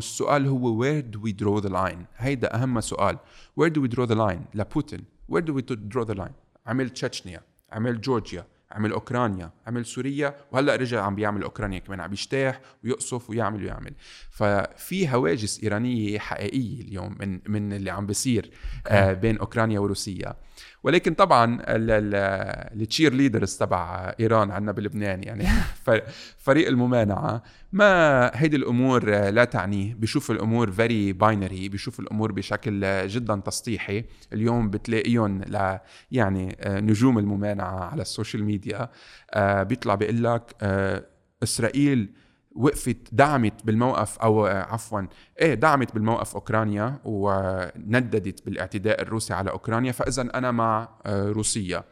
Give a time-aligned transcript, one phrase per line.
[0.00, 3.18] السؤال هو where do we draw the line هيدا أهم سؤال.
[3.60, 5.04] Where do we draw the line لبوتين.
[5.32, 6.32] Where do we draw the line
[6.66, 7.40] عمل تشيتشنيا
[7.72, 13.30] عمل جورجيا عمل أوكرانيا عمل سوريا وهلأ رجع عم بيعمل أوكرانيا كمان عم بيجتاح ويقصف
[13.30, 13.92] ويعمل ويعمل.
[14.30, 18.50] ففي هواجس إيرانية حقيقية اليوم من من اللي عم بيصير
[18.86, 20.34] آه بين أوكرانيا وروسيا
[20.82, 25.46] ولكن طبعا ال cheerleaders تبع إيران عندنا بلبنان يعني
[26.46, 27.42] فريق الممانعة.
[27.72, 34.70] ما هيدي الأمور لا تعنيه بشوف الأمور very binary بشوف الأمور بشكل جدا تسطيحي اليوم
[34.70, 35.78] بتلاقيهم ل
[36.10, 38.90] يعني نجوم الممانعة على ال social media
[39.30, 41.04] آه، بيطلع بيقول لك آه،
[41.42, 42.12] إسرائيل
[42.58, 45.02] وقفت دعمت بالموقف أو عفوا
[45.40, 51.84] إيه دعمت بالموقف أوكرانيا ونددت بالاعتداء الروسي على أوكرانيا فاذا أنا مع آه، روسيا.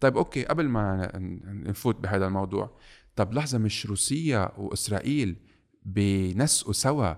[0.00, 1.10] طيب أوكي قبل ما
[1.44, 2.70] نفوت بهذا الموضوع
[3.16, 5.36] طب لحظة مش روسيا وإسرائيل
[5.84, 7.14] بنسقوا سوا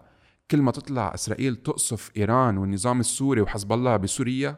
[0.51, 4.57] كل ما تطلع إسرائيل تقصف إيران والنظام السوري وحزب الله بسوريا؟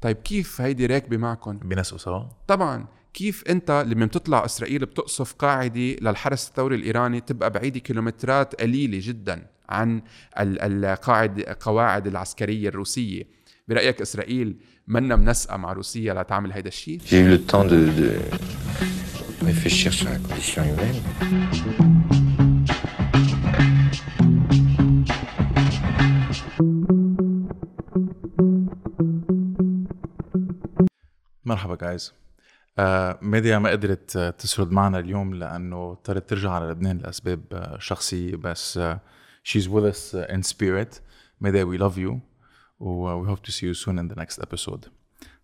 [0.00, 2.86] طيب كيف هيدي راكبة معكم بنسقوا سوا؟ طبعا.
[3.14, 9.46] كيف أنت لما بتطلع إسرائيل بتقصف قاعدة للحرس الثوري الإيراني تبقى بعيدة كيلومترات قليلة جدا
[9.68, 10.02] عن
[10.38, 13.22] القاعد قواعد العسكرية الروسية
[13.68, 18.10] برأيك إسرائيل منا منسقه مع روسيا لتعمل هيدا الشيء؟ J'ai eu le temps de, de
[19.46, 22.02] réfléchir sur la condition humaine.
[31.44, 32.12] مرحبا جايز
[33.22, 38.36] ميديا ما قدرت تسرد معنا اليوم لأنه اضطرت ترجع على لبنان لأسباب آه، شخصية.
[38.36, 38.80] بس
[39.42, 40.98] she's with us in spirit
[41.40, 42.20] ميديا we love you
[42.80, 44.88] و we hope to see you soon in the next episode.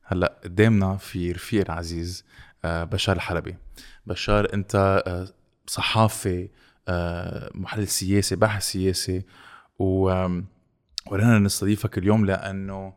[0.05, 2.25] هلأ قدامنا في رفيق عزيز
[2.65, 3.57] آه بشار الحلبي.
[4.07, 5.29] بشار أنت آه
[5.67, 6.49] صحافي
[6.89, 9.23] آه محلل سياسي باحث سياسي
[9.79, 10.03] و
[11.11, 12.93] ورنا نستضيفك اليوم لأنه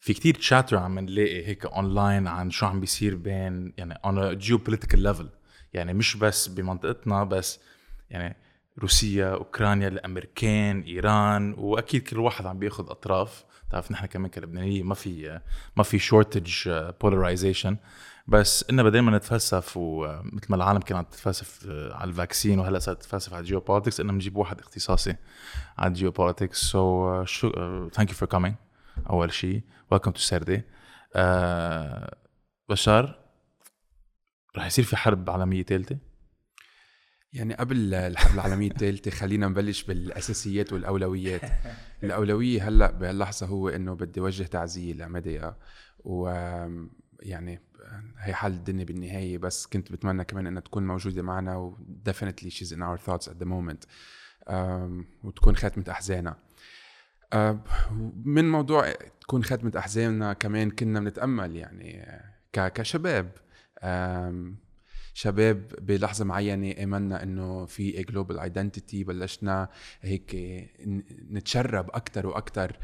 [0.00, 4.98] في كتير chatter عم نلاقي هيك اونلاين عن شو عم بيصير بين يعني a geopolitical
[4.98, 5.26] level.
[5.72, 7.60] يعني مش بس بمنطقتنا بس
[8.10, 8.36] يعني
[8.78, 13.44] روسيا أوكرانيا الأمريكان إيران وأكيد كل واحد عم بيأخذ أطراف.
[13.68, 15.40] بتعرف نحن كمان كلبنانية ما في
[15.76, 16.68] ما في shortage
[17.00, 17.76] polarization
[18.26, 23.32] بس إننا دائما نتفلسف ومثل ما العالم كانت تتفلسف على ال vaccine وهلأ صارت تتفلسف
[23.32, 25.16] على ال geopolitics إننا بنجيب واحد اختصاصي
[25.78, 27.24] على ال geopolitics so
[27.92, 28.54] thank you for coming
[29.10, 30.62] أول شيء welcome to سردي
[32.68, 33.20] بشار
[34.56, 35.98] رح يصير في حرب عالمية ثالثة؟
[37.32, 41.40] يعني قبل الحرب العالمية الثالثة خلينا نبلش بالأساسيات والأولويات.
[42.04, 45.56] الأولوية هلأ بهاللحظة هو إنه بدي وجه تعزية لمديا
[45.98, 46.28] و
[47.20, 47.60] يعني
[48.18, 51.78] هي حال الدنيا بالنهاية بس كنت بتمنى كمان إنها تكون موجودة معنا و
[52.08, 53.86] definitely she's in our thoughts at the moment.
[55.24, 56.36] وتكون خاتمة أحزانها.
[58.24, 62.06] من موضوع تكون خاتمة أحزاننا كمان كنا بنتأمل يعني
[62.52, 63.30] كشباب.
[65.14, 69.68] شباب بلحظة معينة آمنا إنه في global identity بلشنا
[70.00, 70.36] هيك
[71.30, 72.78] نتشرب أكثر وأكثر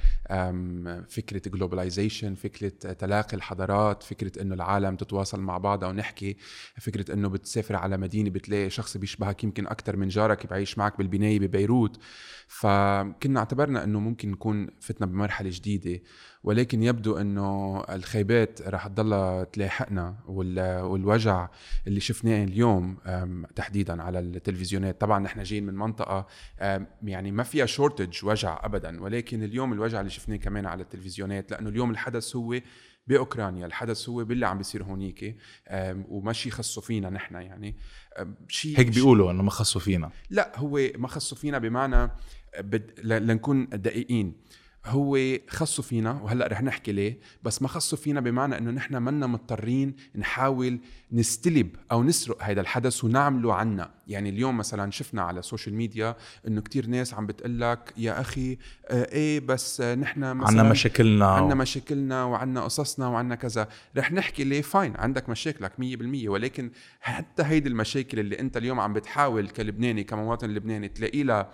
[1.09, 6.37] فكرة globalization فكرة تلاقي الحضارات فكرة إنه العالم تتواصل مع بعضها ونحكي
[6.81, 11.39] فكرة إنه بتسافر على مدينة بتلاقي شخص بيشبهك يمكن أكثر من جارك بعيش معك بالبناية
[11.39, 11.99] ببيروت.
[12.49, 16.01] فكنا اعتبرنا إنه ممكن نكون فتنا بمرحلة جديدة.
[16.47, 21.49] ولكن يبدو إنه الخيبات رح تضلها تلاحقنا والوجع
[21.87, 22.97] اللي شفناه اليوم
[23.57, 25.01] تحديدا على التلفزيونات.
[25.01, 26.27] طبعا نحن جايين من منطقة
[27.03, 31.69] يعني ما فيها شورتج وجع ابدا ولكن اليوم الوجع اللي شفناه كمان على التلفزيونات لأنه
[31.69, 32.61] اليوم الحدث هو
[33.07, 35.37] بأوكرانيا الحدث هو باللي عم بيصير هونيك
[36.09, 37.77] وما شيء خصوا فينا نحن يعني.
[38.49, 40.11] شيء هيك بيقولوا إنه ما خصوا فينا.
[40.31, 42.11] لا هو ما خصوا فينا بمعنى
[42.61, 43.01] بد...
[43.05, 44.35] لنكون دقيقين.
[44.87, 49.27] هو خصوا فينا وهلأ رح نحكي ليه بس ما خصوا فينا بمعنى إنه نحن منا
[49.27, 50.79] مضطرين نحاول
[51.13, 53.96] نستلب أو نسرق هذا الحدث ونعمله عنا.
[54.07, 56.17] يعني اليوم مثلا شفنا على ال social media
[56.49, 61.27] إنه كتير ناس عم بتقول لك يا أخي آه إيه بس نحن مثلا عنا مشاكلنا.
[61.27, 63.69] عنا مشاكلنا وعنا قصصنا وعنا كذا.
[63.97, 66.71] رح نحكي ليه؟ فاين عندك مشاكلك 100% ولكن
[67.01, 71.51] حتى هيدي المشاكل اللي أنت اليوم عم بتحاول كلبناني كمواطن لبناني تلاقي لها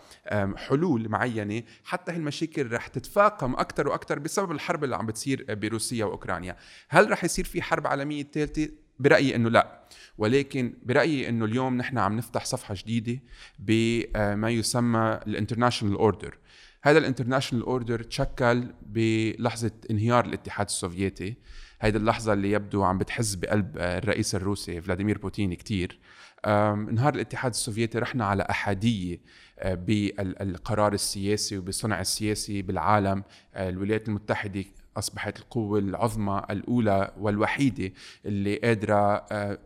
[0.56, 6.56] حلول معينة حتى هالمشاكل رح تتفاقم أكثر وأكثر بسبب الحرب اللي عم بتصير بروسيا وأوكرانيا.
[6.88, 9.82] هل رح يصير في حرب عالمية ثالثه برأيي إنه لا.
[10.18, 13.20] ولكن برأيي إنه اليوم نحن عم نفتح صفحة جديدة
[13.58, 16.38] بما يسمى ال international order
[16.82, 21.36] هذا ال international order تشكل بلحظة انهيار الاتحاد السوفيتي.
[21.80, 25.98] هيدي اللحظة اللي يبدو عم بتحز بقلب آه، الرئيس الروسي فلاديمير بوتين كتير.
[26.46, 29.20] آم، نهار الاتحاد السوفيتي رحنا على أحادية
[29.58, 33.24] آه، بالقرار السياسي وبالصنع السياسي بالعالم
[33.54, 34.64] آه، الولايات المتحدة
[34.96, 37.92] أصبحت القوة العظمى الأولى والوحيدة
[38.26, 39.58] اللي قادرة آه،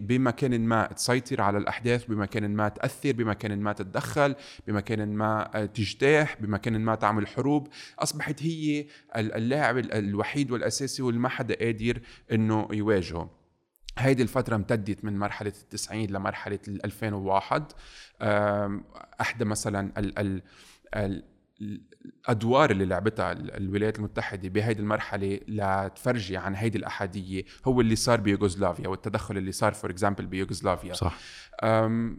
[0.00, 4.34] بمكان ما تسيطر على الأحداث بمكان ما تأثر بمكان ما تتدخل
[4.66, 7.68] بمكان ما آه، تجتاح بمكان ما تعمل حروب
[7.98, 8.86] أصبحت هي
[9.16, 12.00] ال- اللاعب ال- الوحيد والأساسي واللي ما حدا قادر
[12.32, 13.30] إنه يواجهه.
[13.98, 17.72] هيدي الفترة امتدت من مرحلة التسعين لمرحلة ال 2001
[18.22, 18.84] أم،
[19.20, 20.42] أحدى مثلا ال ال
[20.94, 21.22] ال
[21.60, 28.20] الأدوار اللي لعبتها ال- الولايات المتحدة بهيدي المرحلة لتفرجي عن هيدي الأحادية هو اللي صار
[28.20, 30.92] بيوغوسلافيا والتدخل اللي صار for example بيوغوسلافيا.
[30.92, 31.18] صح.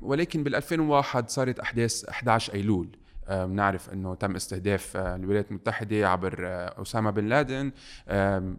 [0.01, 2.87] ولكن بال 2001 صارت أحداث 11 أيلول.
[3.29, 7.71] أم، نعرف إنه تم استهداف آه، الولايات المتحدة عبر آه، اسامه بن لادن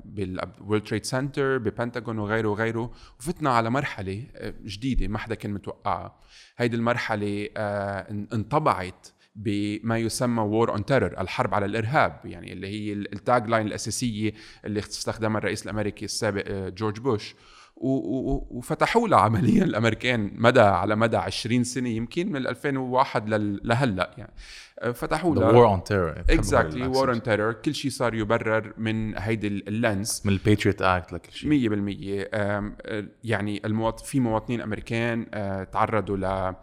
[0.04, 2.90] بال World Trade Center ببنتاغون وغيره وغيره.
[3.20, 6.16] وفتنا على مرحلة آه، جديدة ما حدا كان متوقعها.
[6.58, 9.06] هيدي المرحلة آه، إن- انطبعت
[9.42, 14.32] بما يسمى war on terror الحرب على الإرهاب يعني اللي هي ال tagline الأساسية
[14.64, 17.34] اللي استخدمها الرئيس الأمريكي السابق آه، جورج بوش.
[17.80, 24.32] وفتحوا لها عمليا الأمريكان مدى على مدى 20 سنة يمكن من 2001 لل- لهلأ يعني.
[24.80, 29.18] آه، فتحوا لها war on terror exactly war on terror كل شيء صار يبرر من
[29.18, 31.50] هيدي ال lens من ال Patriot Act لكل شيء.
[31.50, 34.00] 100% آم، آه، يعني المواط...
[34.00, 35.26] في مواطنين أمريكان
[35.72, 36.54] تعرضوا ل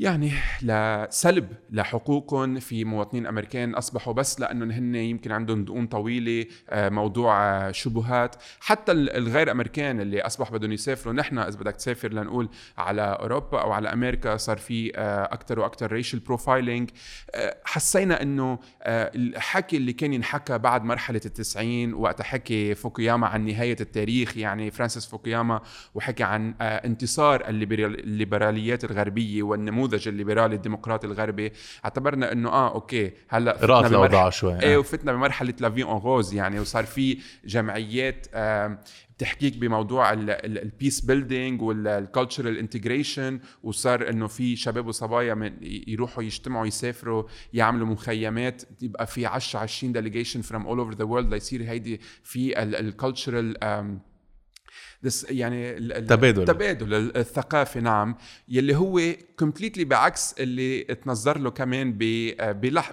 [0.00, 3.74] يعني لسلب لحقوقهم في مواطنين أمريكان.
[3.74, 8.36] أصبحوا بس لأنهم هن يمكن عندهم دقون طويلة آه، موضوع آه، شبهات.
[8.60, 12.48] حتى ال- الغير أمريكان اللي اصبح بدهم يسافروا نحن إذا بدك تسافر لنقول
[12.78, 14.90] على أوروبا أو على أمريكا صار في
[15.32, 16.90] أكثر وأكثر racial profiling
[17.64, 23.76] حسينا إنه آه، الحكي اللي كان ينحكى بعد مرحلة التسعين وقت حكي فوكوياما عن نهاية
[23.80, 25.60] التاريخ يعني فرانسيس فوكوياما
[25.94, 31.52] وحكى عن انتصار الليبرال- الليبراليات الغربية والنموذج الليبرالي الديمقراطي الغربي
[31.84, 34.78] اعتبرنا إنه آه okay هلأ فتنا الأوضاع شوي إيه آه.
[34.78, 38.78] وفتنا بمرحلة life goes on يعني وصار في جمعيات آم،
[39.16, 46.22] بتحكيك بموضوع ال peace building وال cultural integration وصار إنه في شباب وصبايا من يروحوا
[46.22, 51.62] يجتمعوا يسافروا يعملوا مخيمات يبقى في 10 20 delegation from all over the world ليصير
[51.62, 53.56] هيدي في ال cultural
[55.30, 56.44] يعني ال- ال- تبادل.
[56.44, 56.94] تبادل.
[57.16, 58.16] الثقافي نعم.
[58.48, 59.00] يلي هو
[59.38, 61.92] completely بعكس اللي تنظر له كمان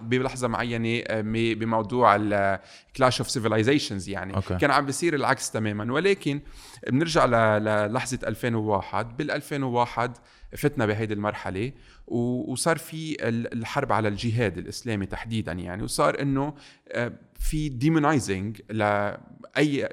[0.01, 4.35] بلحظة معينة م- بموضوع ال clash of civilizations يعني.
[4.35, 4.57] okay.
[4.57, 5.93] كان عم بيصير العكس تماما.
[5.93, 6.39] ولكن
[6.87, 7.25] بنرجع
[7.57, 10.17] للحظة 2001 بال 2001
[10.57, 11.71] فتنا بهيدي المرحلة
[12.07, 15.83] وصار في ال- الحرب على الجهاد الإسلامي تحديدا يعني.
[15.83, 16.53] وصار إنه
[16.91, 17.11] آه،
[17.49, 19.89] في demonizing لاي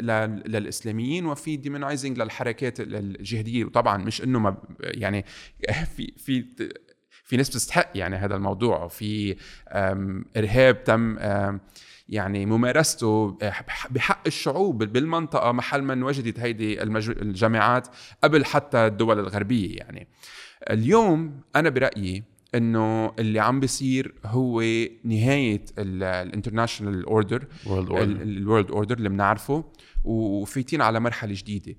[0.47, 5.25] للإسلاميين وفي demonizing للحركات الجهاديه وطبعا مش إنه ما يعني
[5.97, 6.45] في في
[7.25, 8.85] في ناس بتستحق يعني هذا الموضوع.
[8.85, 9.37] وفي
[10.37, 11.19] إرهاب تم
[12.09, 13.39] يعني ممارسته
[13.91, 17.89] بحق الشعوب بالمنطقة محل ما وجدت هيدي الجامعات
[18.25, 20.09] قبل حتى الدول الغربية يعني.
[20.71, 24.61] اليوم أنا برأيي إنه اللي عم بيصير هو
[25.05, 27.47] نهاية ال international order.
[27.67, 29.65] ال world order اللي بنعرفه
[30.05, 31.77] وفايتين على مرحلة جديدة.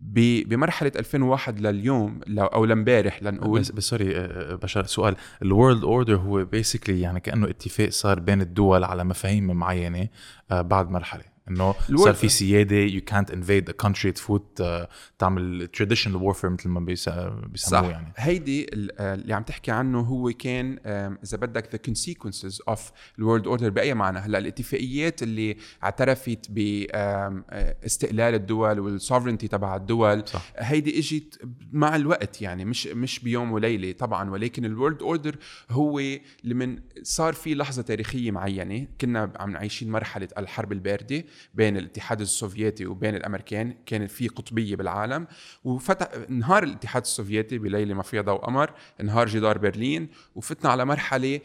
[0.00, 3.60] بمرحلة 2001 لليوم أو لامبارح لنقول.
[3.60, 5.16] بس بس sorry آه، بشار سؤال.
[5.42, 10.08] ال world order هو basically يعني كأنه اتفاق صار بين الدول على مفاهيم معينة
[10.50, 11.35] آه، بعد مرحلة.
[11.50, 12.76] إنه ال world- صار في سيادة.
[12.76, 14.88] يو كانت انفيد ا كونتري تفوت آه،
[15.18, 17.08] تعمل traditional warfare مثل ما بيس-
[17.46, 17.88] بيسموه صح.
[17.88, 18.12] يعني.
[18.16, 18.66] هيدي
[18.98, 20.78] آه، اللي عم تحكي عنه هو كان
[21.24, 24.18] إذا بدك the consequences of ال world order بأي معنى.
[24.18, 30.42] هلأ الاتفاقيات اللي اعترفت باستقلال الدول وال sovereignty تبع الدول صح.
[30.56, 31.40] هيدي إجت
[31.72, 34.30] مع الوقت يعني مش مش بيوم وليلة طبعا.
[34.30, 35.36] ولكن ال world order
[35.70, 36.00] هو
[36.44, 38.86] لمن صار في لحظة تاريخية معينة.
[39.00, 41.24] كنا عم عايشين مرحلة الحرب الباردة.
[41.54, 45.26] بين الاتحاد السوفيتي وبين الأمريكان كانت في قطبية بالعالم.
[45.64, 50.08] وقت انهار الاتحاد السوفيتي بليلة ما فيها ضوء قمر انهار جدار برلين.
[50.34, 51.40] وفتنا على مرحلة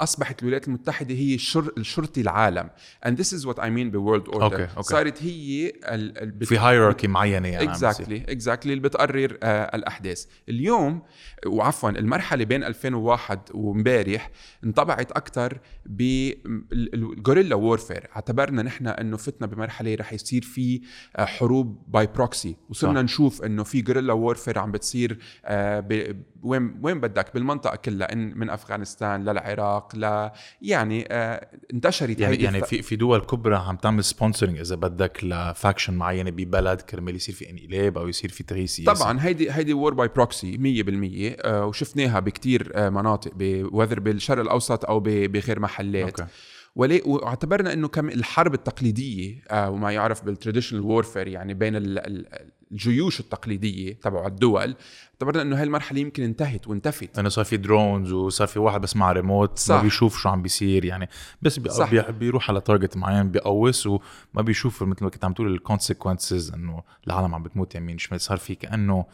[0.00, 1.72] أصبحت الولايات المتحدة هي الشر...
[1.78, 2.70] الشرطي العالم.
[3.06, 4.82] And this is what I mean ب world order okay، okay.
[4.82, 6.18] صارت هي ال...
[6.18, 6.46] ال...
[6.46, 7.88] في hierarchy معينة يعني عم بتصير.
[7.90, 10.26] exactly exactly اللي بتقرر آه الأحداث.
[10.48, 11.02] اليوم
[11.46, 14.30] وعفوا المرحلة بين 2001 وامبارح
[14.64, 20.80] انطبعت أكثر بال guerrilla warfare اعتبرنا نحن إنه فتنا فتنا بمرحلة رح يصير في
[21.16, 23.04] آه، حروب by proxy وصرنا صح.
[23.04, 28.50] نشوف إنه في guerrilla warfare عم بتصير آه، وين وين بدك بالمنطقة كلها إن من
[28.50, 30.30] أفغانستان للعراق ل
[30.62, 35.33] يعني آه، انتشرت يعني يعني في في دول كبرى عم تعمل sponsoring إذا بدك ل
[35.33, 39.74] faction معينة ببلد كرمال يصير في انقلاب أو يصير في تغيير سياسي طبعا هيدي هيدي
[39.74, 43.32] war by proxy 100% آه، وشفناها بكتير مناطق
[43.72, 46.32] whether بالشرق الأوسط أو بغير محلات okay.
[46.76, 52.26] واعتبرنا إنه كمان الحرب التقليدية آه، وما يعرف بال traditional warfare يعني بين ال- ال-
[52.72, 54.74] الجيوش التقليدية تبع الدول
[55.12, 58.96] اعتبرنا إنه هاي المرحلة يمكن انتهت وانتفت إنه صار في drones وصار في واحد بس
[58.96, 59.74] مع ريموت صح.
[59.74, 61.08] ما بيشوف شو عم بيصير يعني
[61.42, 61.90] بس بي صح.
[61.90, 64.00] بي بيروح على target معين بيقوس وما
[64.36, 68.36] بيشوف مثل ما كنت عم تقول ال consequences إنه العالم عم بتموت يمين شمال صار
[68.36, 69.04] في كأنه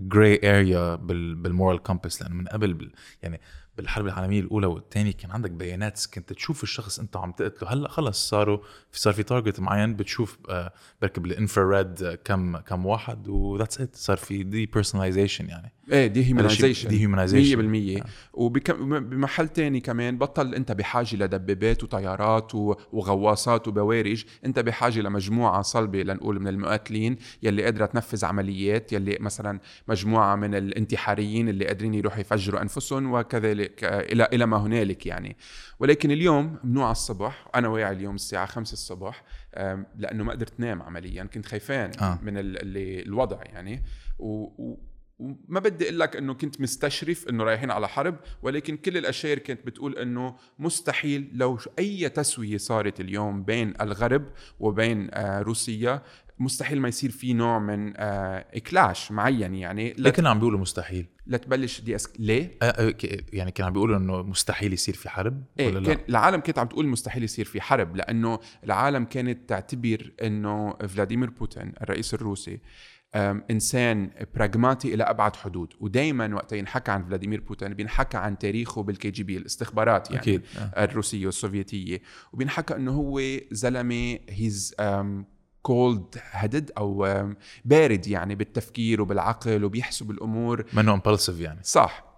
[0.00, 2.90] gray area بال moral compass لأنه من قبل
[3.22, 3.40] يعني
[3.76, 7.72] بالحرب العالمية الأولى والثانيه كان عندك بيانات كنت تشوف الشخص أنت عم تقتله.
[7.72, 8.58] هلأ خلص صاروا
[8.92, 13.96] صار في target معين بتشوف آه، بركي بالانفراد آه، كم كم واحد و that's it
[13.96, 15.72] صار في depersonalization يعني.
[15.92, 18.02] إيه dehumanization dehumanization.
[18.02, 24.24] 100% وبمحل تاني كمان بطل أنت بحاجة لدبابات وطيارات وغواصات وبوارج.
[24.46, 30.54] أنت بحاجة لمجموعة صلبة لنقول من المقاتلين يلي قادرة تنفذ عمليات يلي مثلا مجموعة من
[30.54, 35.36] الانتحاريين اللي قادرين يروحوا يفجروا أنفسهم وكذلك آه، إلى إلى ما هنالك يعني.
[35.80, 39.22] ولكن اليوم ممنوع الصبح أنا واعي اليوم الساعة 5 الصبح
[39.98, 42.18] لأنه ما قدرت نام عمليا كنت خايفان آه.
[42.22, 43.82] من ال- اللي الوضع يعني.
[44.18, 44.74] و
[45.22, 49.66] وما بدي أقول لك إنه كنت مستشرف إنه رايحين على حرب ولكن كل الأشياء كانت
[49.66, 54.24] بتقول إنه مستحيل لو أي تسوية صارت اليوم بين الغرب
[54.60, 56.02] وبين آه روسيا
[56.38, 60.10] مستحيل ما يصير في نوع من آه clash معين يعني ليه.
[60.10, 62.10] كانوا عم بيقولوا مستحيل لتبلش de-esc...
[62.18, 62.94] ليه؟ آه، آه،
[63.32, 66.58] يعني كانوا عم بيقولوا إنه مستحيل يصير في حرب إيه ولا كان لا العالم كانت
[66.58, 72.60] عم تقول مستحيل يصير في حرب لأنه العالم كانت تعتبر إنه فلاديمير بوتين الرئيس الروسي
[73.50, 75.74] إنسان براغماتي إلى أبعد حدود.
[75.80, 80.42] ودائما وقت ينحكى عن فلاديمير بوتين بينحكى عن تاريخه بالكي جي بي الاستخبارات يعني أكيد،
[80.58, 80.84] آه.
[80.84, 82.02] الروسية والسوفيتية.
[82.32, 84.74] وبينحكى إنه هو زلمة he's
[85.62, 87.08] cold headed أو
[87.64, 90.64] بارد يعني بالتفكير وبالعقل وبيحسب الأمور.
[90.72, 91.60] منه impulsive يعني.
[91.62, 92.11] صح.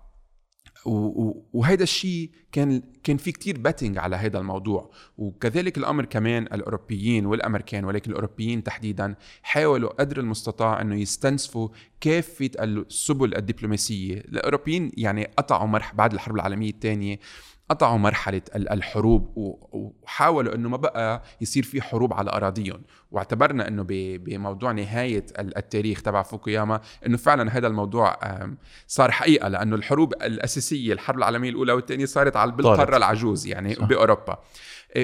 [0.84, 4.90] وهيدا الشيء كان كان في كتير betting على هذا الموضوع.
[5.18, 11.68] وكذلك الأمر كمان الأوروبيين والأمريكان ولكن الأوروبيين تحديدا حاولوا قدر المستطاع إنه يستنزفوا
[12.00, 14.14] كافة السبل الدبلوماسية.
[14.14, 17.18] الأوروبيين يعني قطعوا مرح بعد الحرب العالمية الثانية.
[17.70, 19.32] قطعوا مرحلة ال- الحروب
[19.72, 26.02] وحاولوا إنه ما بقى يصير في حروب على أراضيهم واعتبرنا إنه بموضوع نهاية ال- التاريخ
[26.02, 28.18] تبع فوكوياما إنه فعلا هذا الموضوع
[28.86, 32.96] صار حقيقة لأنه الحروب الأساسية الحرب العالمية الأولى والثانية صارت على بالقارة.
[32.96, 33.84] العجوز يعني صح.
[33.84, 34.38] بأوروبا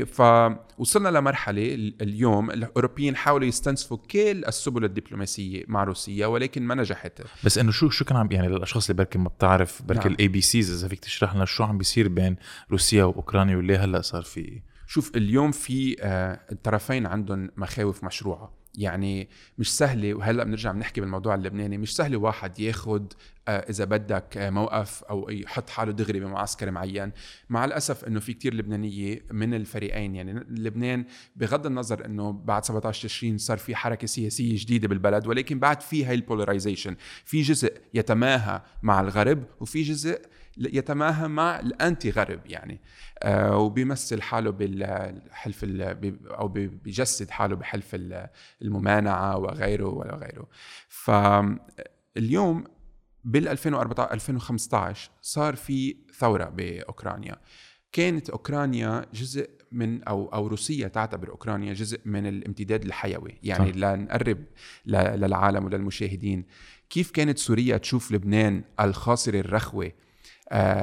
[0.07, 7.23] فوصلنا لمرحلة ال- اليوم الأوروبيين حاولوا يستنسفوا كل السبل الدبلوماسية مع روسيا ولكن ما نجحت
[7.45, 10.13] بس إنه شو شو كان عم يعني للأشخاص اللي بركي ما بتعرف بركي نعم.
[10.13, 12.37] ال ABCs إذا فيك تشرح لنا شو عم بيصير بين
[12.71, 19.29] روسيا وأوكرانيا وليه هلأ صار في شوف اليوم في آه، الطرفين عندهم مخاوف مشروعة يعني
[19.59, 23.13] مش سهله وهلأ بنرجع بنحكي بالموضوع اللبناني مش سهله واحد ياخد
[23.49, 27.13] آه، إذا بدك آه، موقف أو يحط حاله دغري بمعسكر معين.
[27.49, 31.05] مع الأسف إنه في كتير لبنانية من الفريقين يعني لبنان
[31.37, 36.05] بغض النظر إنه بعد 17 تشرين صار في حركة سياسية جديدة بالبلد ولكن بعد في
[36.05, 40.21] هاي ال polarization في جزء يتماهى مع الغرب وفي جزء
[40.61, 42.81] يتماهى مع الانتي غرب يعني
[43.23, 45.65] آه وبيمثل حاله بالحلف
[46.31, 48.29] أو بي- بيجسد حاله بحلف ال-
[48.63, 50.49] الممانعة وغيره وغيره
[50.89, 52.65] فاليوم
[53.25, 57.37] بال 2014 2015 صار في ثورة بأوكرانيا.
[57.93, 63.77] كانت أوكرانيا جزء من أو أو روسيا تعتبر أوكرانيا جزء من الامتداد الحيوي يعني صح.
[63.79, 64.39] لنقرب
[64.87, 66.45] للعالم وللمشاهدين.
[66.91, 69.93] كيف كانت سوريا تشوف لبنان الخاصره الرخوة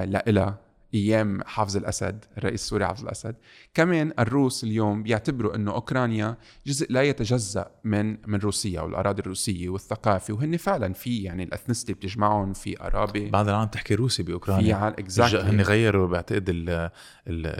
[0.05, 0.57] لإلها
[0.93, 3.35] أيام حافظ الأسد الرئيس السوري حافظ الأسد.
[3.73, 10.33] كمان الروس اليوم بيعتبروا إنه أوكرانيا جزء لا يتجزأ من من روسيا والأراضي الروسية والثقافة
[10.33, 14.91] وهن فعلا في يعني الأثنستي بتجمعهم في قرابه بعد العالم تحكي روسي في باوكرانيا عال
[14.93, 16.89] الج- اكزاكتلي هن غيروا بعتقد ال- ال-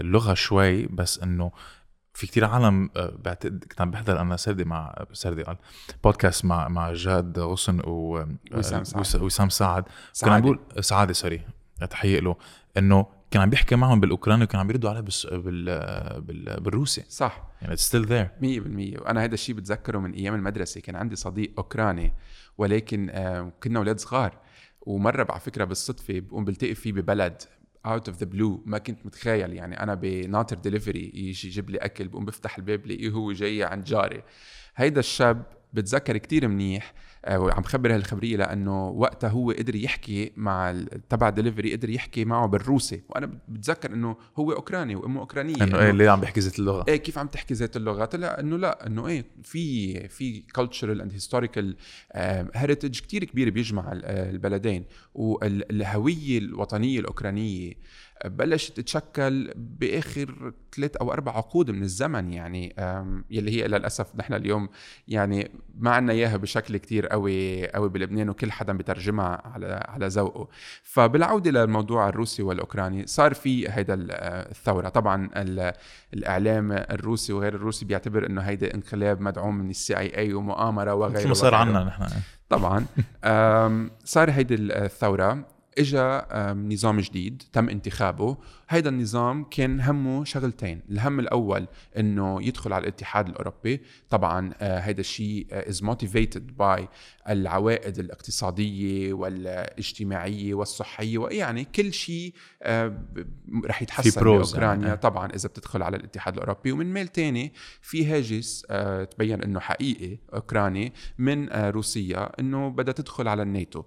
[0.02, 1.52] اللغة شوي بس إنه
[2.14, 5.58] في كتير عالم آه، بعتقد كنت عم بحضر أنا سردة مع سردة قال
[6.04, 9.00] بودكاست مع مع جاد غصن و آه، وسام سعد.
[9.02, 9.84] وس- وسام سعد.
[10.22, 10.42] كان عم.
[10.42, 11.42] بيقول سعد sorry
[11.86, 12.36] تحيه له
[12.78, 15.66] إنه كان عم بيحكي معهم بالأوكراني وكان عم يردوا عليه بس بال
[16.22, 17.04] بال بالروسي.
[17.10, 17.48] صح.
[17.62, 20.82] يعني it's still there 100% وأنا هذا الشيء بتذكره من أيام المدرسة.
[20.82, 22.14] كان عندي صديق أوكراني
[22.58, 24.38] ولكن آه، كنا أولاد صغار.
[24.82, 27.42] ومره على فكرة بالصدفة بقوم بلتقي فيه ببلد
[27.86, 29.54] out of the blue ما كنت متخيل.
[29.54, 33.84] يعني أنا بناطر دليفري يجي يجيب لي أكل بقوم بفتح الباب بلاقيه هو جاي عند
[33.84, 34.24] جاري.
[34.76, 35.44] هيدا الشاب
[35.78, 36.94] بتذكر كتير منيح
[37.26, 40.76] آه، وعم خبر هالخبرية لأنه وقتها هو قدر يحكي مع
[41.10, 43.02] تبع دليفري قدر يحكي معه بالروسي.
[43.10, 45.64] وأنا بتذكر إنه هو أوكراني وأمه أوكرانية.
[45.64, 48.58] إنه إيه ليه عم بيحكي زيت اللغة؟ إيه كيف عم تحكي ذات اللغة؟ طلع إنه
[48.58, 51.76] لا إنه إيه في في cultural and historical
[52.56, 54.86] heritage كثير كبير بيجمع آه، البلدين.
[55.14, 57.74] والهوية الوطنية الأوكرانية
[58.26, 62.76] بلشت تتشكل بآخر ثلاث أو أربع عقود من الزمن يعني
[63.30, 64.70] يلي هي للأسف نحن اليوم
[65.08, 70.48] يعني ما عنا إياها بشكل كتير قوي قوي بلبنان وكل حدا بترجمها على على ذوقه.
[70.84, 74.90] فبالعودة للموضوع الروسي والأوكراني صار في هيدا آه، الثورة.
[74.90, 75.74] طبعا ال-
[76.14, 81.18] الإعلام الروسي وغير الروسي بيعتبر إنه هيدا انقلاب مدعوم من السي اي اي ومؤامرة وغيره
[81.20, 81.56] مثل ما صار.
[81.56, 82.06] عنا نحن.
[82.50, 82.86] طبعا
[84.04, 85.57] صار هيدي الثورة.
[85.78, 86.22] اجى
[86.74, 88.38] نظام جديد تم انتخابه.
[88.70, 90.82] هيدا النظام كان همه شغلتين.
[90.90, 91.68] الهم الأول
[91.98, 93.82] إنه يدخل على الاتحاد الأوروبي.
[94.10, 96.88] طبعا آه، هيدا الشيء is motivated by
[97.30, 103.04] العوائد الاقتصادية والاجتماعية والصحية ويعني كل شيء آه،
[103.66, 104.92] رح يتحسن يعني، بأوكرانيا.
[104.92, 104.96] آه.
[104.96, 106.72] طبعا إذا بتدخل على الاتحاد الأوروبي.
[106.72, 113.28] ومن ميل تاني في هاجس آه، تبين إنه حقيقي أوكراني من روسيا إنه بدها تدخل
[113.28, 113.84] على الناتو.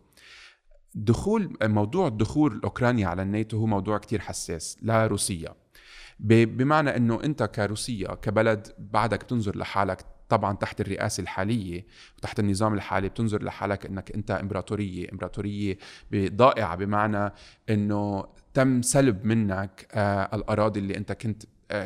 [0.95, 5.55] دخول موضوع دخول أوكرانيا على الناتو هو موضوع كتير حساس لروسيا
[6.21, 11.87] بمعنى إنه أنت كروسيا كبلد بعدك بتنظر لحالك طبعا تحت الرئاسة الحالية
[12.19, 15.79] وتحت النظام الحالي بتنظر لحالك إنك أنت إمبراطورية إمبراطورية
[16.15, 17.33] ضائعة بمعنى
[17.71, 21.43] إنه تم سلب منك آه الأراضي اللي أنت كنت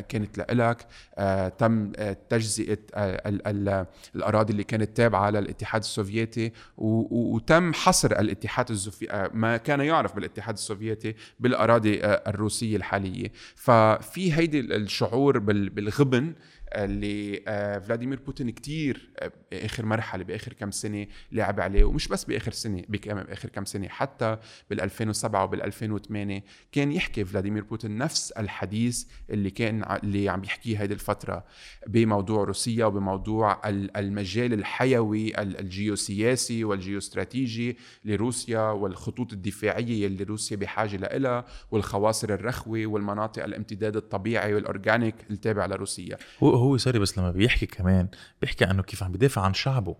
[0.09, 0.87] كانت لإلك.
[1.19, 3.87] آه، تم آه، تجزئة آه، ال- ال-
[4.17, 11.15] الأراضي اللي كانت تابعة للاتحاد السوفيتي وتم حصر الاتحاد السوفيتي ما كان يعرف بالاتحاد السوفيتي
[11.41, 13.33] بالأراضي آه، الروسية الحالية.
[13.55, 16.35] ففي هيدي الشعور بال- بالغبن
[16.77, 22.25] اللي آه، فلاديمير بوتين كتير آه، باخر مرحلة بآخر كم سنة لعب عليه ومش بس
[22.25, 24.37] بآخر سنة بآخر كم سنة حتى
[24.71, 30.81] بال 2007 وبال 2008 كان يحكي فلاديمير بوتين نفس الحديث اللي كان اللي عم يحكيه
[30.81, 31.45] هيدي الفترة
[31.87, 40.97] بموضوع روسيا وبموضوع ال- المجال الحيوي ال- الجيوسياسي والجيوستراتيجي لروسيا والخطوط الدفاعية اللي روسيا بحاجة
[40.97, 46.17] لها والخواصر الرخوة والمناطق الامتداد الطبيعي وال organic التابع لروسيا.
[46.43, 48.09] هو هو sorry بس لما بيحكي كمان
[48.41, 49.97] بيحكي عنه كيف عم بيدافع عن شعبه.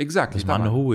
[0.00, 0.92] exactly بس مع إنه هو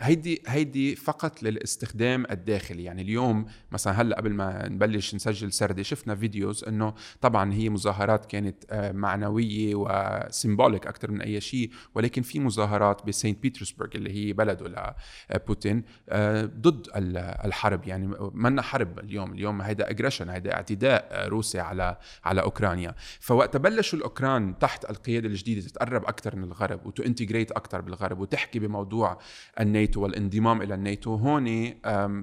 [0.00, 2.84] هيدي هيدي فقط للاستخدام الداخلي.
[2.84, 8.26] يعني اليوم مثلا هلأ قبل ما نبلش نسجل سردي شفنا videos إنه طبعا هي مظاهرات
[8.26, 14.10] كانت آه، معنوية و symbolic أكثر من أي شيء ولكن في مظاهرات بسانت بيترسبرغ اللي
[14.28, 14.92] هي بلده
[15.34, 17.86] لبوتين آه، ضد ال- الحرب.
[17.86, 19.32] يعني منا حرب اليوم.
[19.32, 22.94] اليوم هيدا aggression هيدا اعتداء آه، روسي على على أوكرانيا.
[23.20, 28.58] فوقت بلشوا الأوكران تحت القيادة الجديدة تتقرب أكثر من الغرب وت integrate أكثر بالغرب وتحكي
[28.58, 29.18] بموضوع
[29.60, 31.14] الناتو والانضمام إلى الناتو.
[31.14, 31.70] هون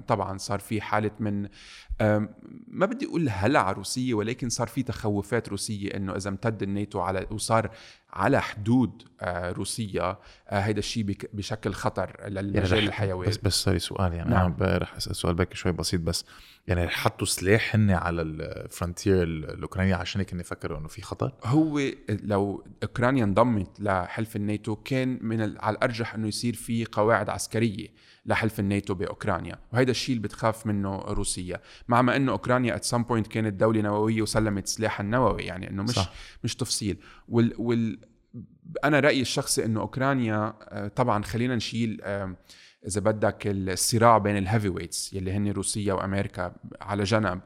[0.01, 1.47] طبعا صار في حالة من
[2.67, 7.27] ما بدي أقول هلع روسية ولكن صار في تخوفات روسية إنه إذا امتد الناتو على
[7.32, 7.69] وصار
[8.13, 10.04] على حدود آه، روسيا
[10.50, 14.56] آه، هيدا الشيء بك- بشكل خطر للمجال رح- الحيوي بس بس sorry سؤال يعني نعم.
[14.62, 16.26] أنا رح أسأل سؤال باقي شوي بسيط بس
[16.67, 21.82] يعني حطوا سلاح هن على ال frontière الأوكرانية عشان هيك فكروا إنه في خطر هو
[22.10, 27.88] لو أوكرانيا انضمت لحلف الناتو كان من على الأرجح إنه يصير في قواعد عسكرية
[28.26, 33.04] لحلف الناتو بأوكرانيا وهذا الشيء اللي بتخاف منه روسيا مع ما إنه أوكرانيا at some
[33.04, 35.89] point كانت دولة نووية وسلمت سلاحها النووي يعني إنه مش.
[35.95, 36.13] صح.
[36.43, 36.98] مش تفصيل
[37.30, 38.00] وال, وال
[38.84, 42.02] أنا رأيي الشخصي إنه أوكرانيا آه، طبعا خلينا نشيل
[42.88, 47.42] إذا بدك الصراع بين ال heavyweights يلي هن روسيا وأمريكا على جنب.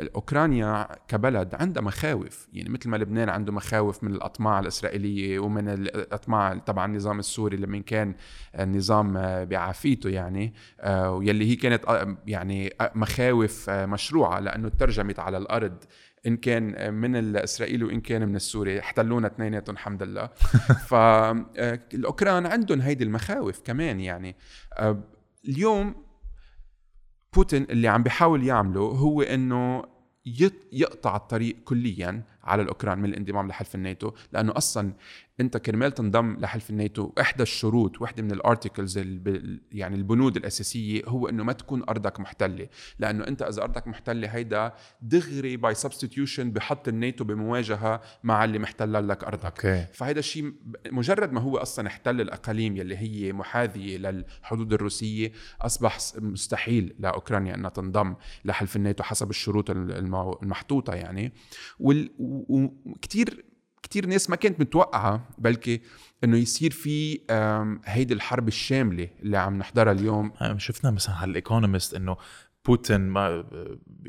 [0.00, 6.58] أوكرانيا كبلد عندها مخاوف يعني مثل ما لبنان عنده مخاوف من الأطماع الإسرائيلية ومن الأطماع
[6.58, 8.14] طبعا النظام السوري لما كان
[8.58, 14.68] النظام آه، بعافيته يعني آه، ويلي هي كانت آه، يعني آه، مخاوف آه، مشروعة لأنه
[14.68, 15.84] ترجمت على الأرض
[16.26, 20.26] إن كان من الإسرائيلي وإن كان من السوري احتلونا اثنيناتهم الحمد لله.
[20.88, 24.36] فالاوكران عندهم هيدي المخاوف كمان يعني.
[24.72, 25.02] آه،
[25.48, 25.94] اليوم
[27.34, 29.84] بوتين اللي عم بيحاول يعمله هو إنه
[30.72, 34.92] يقطع الطريق كليا على الأوكران من الانضمام لحلف الناتو لأنه أصلا
[35.40, 38.98] أنت كرمال تنضم لحلف الناتو إحدى الشروط واحدة من ال articles
[39.72, 44.72] يعني البنود الأساسية هو إنه ما تكون أرضك محتلة لأنه أنت إذا أرضك محتلة هيدا
[45.02, 49.66] دغري by substitution بحط الناتو بمواجهة مع اللي محتل لك أرضك.
[49.66, 49.86] okay.
[49.92, 50.52] فهذا الشيء
[50.90, 57.70] مجرد ما هو أصلا احتل الأقاليم يلي هي محاذية للحدود الروسية أصبح مستحيل لأوكرانيا إنها
[57.70, 61.32] تنضم لحلف الناتو حسب الشروط المحطوطة يعني.
[62.48, 63.44] وكثير
[63.82, 65.80] كتير ناس ما كانت متوقعة بلكي
[66.24, 67.20] إنه يصير في
[67.84, 70.32] هيدي الحرب الشاملة اللي عم نحضرها اليوم.
[70.56, 72.16] شفنا مثلا على الايكونومست إنه
[72.66, 73.44] بوتين ما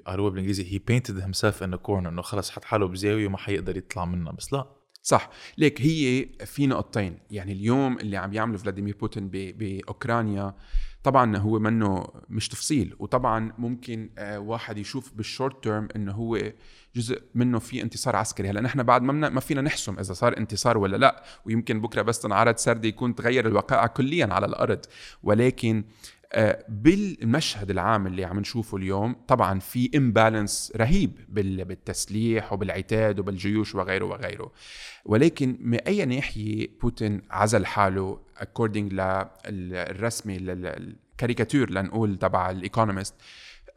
[0.08, 4.06] قالوها بالإنجليزي هي painted himself in corner إنه خلص حط حاله بزاوية وما حيقدر يطلع
[4.06, 4.79] منها بس لا.
[5.02, 5.30] صح.
[5.58, 7.18] ليك هي في نقطتين.
[7.32, 10.56] يعني اليوم اللي عم يعمله فلاديمير بوتين بأوكرانيا
[11.04, 16.42] طبعا هو منه مش تفصيل وطبعا ممكن آه، واحد يشوف بال short term إنه هو
[16.96, 18.50] جزء منه في انتصار عسكري.
[18.50, 22.20] هلأ نحن بعد ما ما فينا نحسم إذا صار انتصار ولا لا ويمكن بكرة بس
[22.20, 24.80] تنعرض سردي يكون تغير الواقع كليا على الأرض.
[25.24, 25.84] ولكن
[26.70, 34.52] بالمشهد العام اللي عم نشوفه اليوم طبعا في imbalance رهيب بالتسليح وبالعتاد وبالجيوش وغيره وغيره.
[35.06, 38.94] ولكن من أي ناحية بوتين عزل حاله according
[39.50, 43.16] للرسمي الكاريكاتير لنقول تبع الايكونومست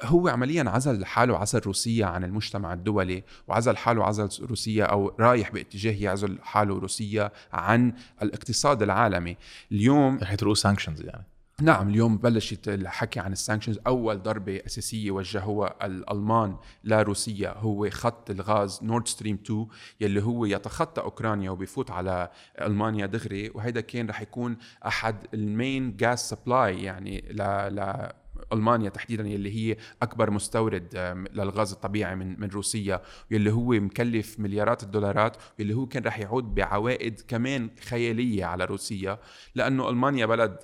[0.03, 5.51] هو عمليا عزل حاله عزل روسيا عن المجتمع الدولي وعزل حاله عزل روسيا أو رايح
[5.51, 9.37] باتجاه يعزل حاله روسيا عن الاقتصاد العالمي.
[9.73, 11.32] اليوم رح يتركوا sanctions يعني.
[11.61, 13.79] نعم اليوم بلشت الحكي عن ال sanctions.
[13.87, 19.67] أول ضربة أساسية وجهوها الألمان لروسيا هو خط الغاز نورد ستريم 2
[20.01, 25.97] يلي هو يتخطى أوكرانيا وبيفوت على ألمانيا دغري وهذا كان رح يكون أحد ال main
[25.97, 28.13] gas supply يعني ل
[28.53, 30.97] ألمانيا تحديدا يلي هي أكبر مستورد
[31.33, 36.55] للغاز الطبيعي من من روسيا يلي هو مكلف مليارات الدولارات يلي هو كان رح يعود
[36.55, 39.19] بعوائد كمان خيالية على روسيا
[39.55, 40.57] لأنه ألمانيا بلد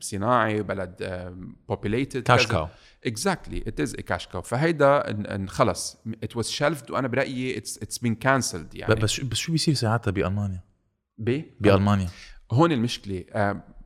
[0.00, 0.96] صناعي بلد
[1.68, 2.68] populated cash cow.
[3.06, 4.42] exactly it is cash cow.
[4.42, 8.94] فهيدا خلص it was shelved وأنا برأيي it's it's been cancelled يعني.
[8.94, 10.60] بس بس شو بيصير ساعتها بألمانيا؟
[11.18, 12.08] ب؟ بألمانيا.
[12.52, 13.24] هون المشكلة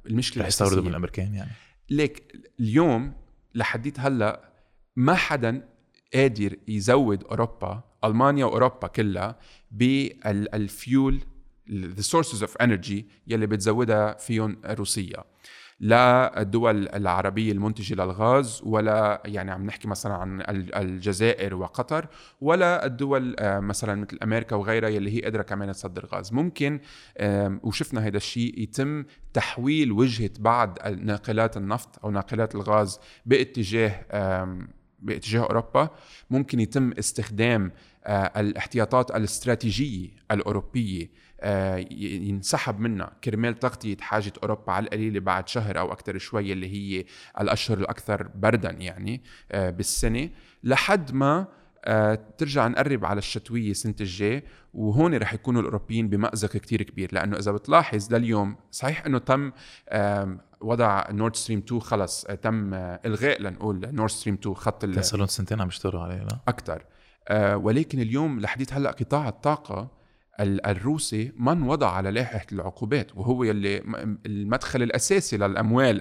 [0.06, 1.50] المشكلة رح يستوردوا من الأمريكان يعني.
[1.90, 3.14] ليك اليوم
[3.56, 4.52] لحديت هلأ
[4.96, 5.68] ما حدا
[6.14, 9.38] قادر يزود أوروبا ألمانيا وأوروبا كلها
[9.70, 11.20] بالفيول
[11.68, 15.24] the sources of energy يلي بتزودها فيهم روسيا.
[15.80, 20.42] لا الدول العربية المنتجة للغاز ولا يعني عم نحكي مثلا عن
[20.76, 22.06] الجزائر وقطر
[22.40, 26.32] ولا الدول آه، مثلا مثل أمريكا وغيرها يلي هي قادرة كمان تصدر غاز.
[26.32, 26.80] ممكن
[27.62, 34.04] وشفنا هذا الشيء يتم تحويل وجهة بعض ناقلات النفط أو ناقلات الغاز باتجاه
[34.98, 35.88] باتجاه أوروبا.
[36.30, 37.72] ممكن يتم استخدام
[38.06, 41.10] آه، الاحتياطات الاستراتيجية الأوروبية
[41.90, 47.04] ينسحب منها كرمال تغطية حاجة أوروبا على القليلة بعد شهر أو أكثر شوي اللي هي
[47.40, 49.22] الأشهر الأكثر بردا يعني
[49.52, 50.30] آه، بالسنة.
[50.64, 51.46] لحد ما
[51.84, 54.42] آه، ترجع نقرب على الشتوية سنة الجاي
[54.74, 57.08] وهون رح يكونوا الأوروبيين بمأزق كتير كبير.
[57.12, 59.52] لأنه إذا بتلاحظ لليوم صحيح أنه تم
[60.60, 65.60] وضع نورد ستريم 2 خلص تم إلغاء لنقول نورد ستريم 2 خط صار لهم سنتين
[65.60, 66.84] عم يشتغلوا عليه لا؟ أكثر
[67.54, 69.90] ولكن اليوم لحديت هلأ قطاع الطاقة
[70.40, 73.82] الروسي ما انوضع على لائحة العقوبات وهو يلي
[74.26, 76.00] المدخل الأساسي للأموال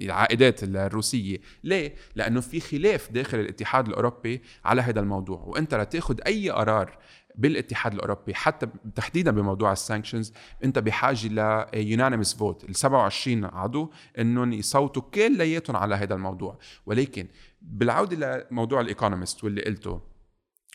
[0.00, 1.38] العائدات الروسية.
[1.64, 5.38] ليه؟ لأنه في خلاف داخل الاتحاد الأوروبي على هذا الموضوع.
[5.38, 6.98] وأنت لتاخذ أي قرار
[7.34, 10.32] بالاتحاد الأوروبي حتى تحديدا بموضوع ال sanctions
[10.64, 16.58] أنت بحاجة ل unanimous vote ال 27 عضو إنهم يصوتوا كلياتهم على هذا الموضوع.
[16.86, 17.28] ولكن
[17.62, 20.00] بالعودة لموضوع الإيكونومست واللي قلته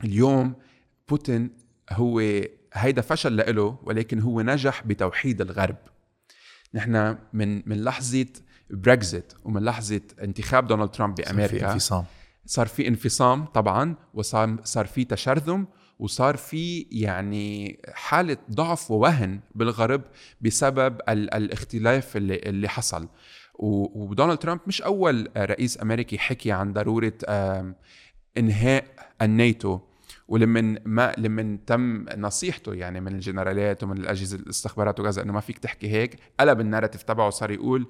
[0.04, 0.56] اليوم
[1.10, 1.58] بوتين
[1.92, 2.22] هو
[2.74, 5.78] هيدا فشل له ولكن هو نجح بتوحيد الغرب.
[6.74, 8.28] نحن من من لحظة
[8.70, 12.06] بريكزيت ومن لحظة انتخاب دونالد ترامب بامريكا صار في انفصام.
[12.46, 15.68] صار في انفصام طبعا وصار صار في تشرذم
[16.00, 20.02] وصار في يعني حالة ضعف ووهن بالغرب
[20.42, 23.08] بسبب الاختلاف اللي, اللي حصل.
[23.60, 27.14] ودونالد ترامب مش أول رئيس أمريكي حكي عن ضرورة
[28.38, 28.86] إنهاء
[29.22, 29.80] الناتو.
[30.32, 35.58] ولمن ما لمن تم نصيحته يعني من الجنرالات ومن الأجهزة الاستخبارات وكذا إنه ما فيك
[35.58, 36.20] تحكي هيك.
[36.40, 37.88] قلب الناراتيف تبعه صار يقول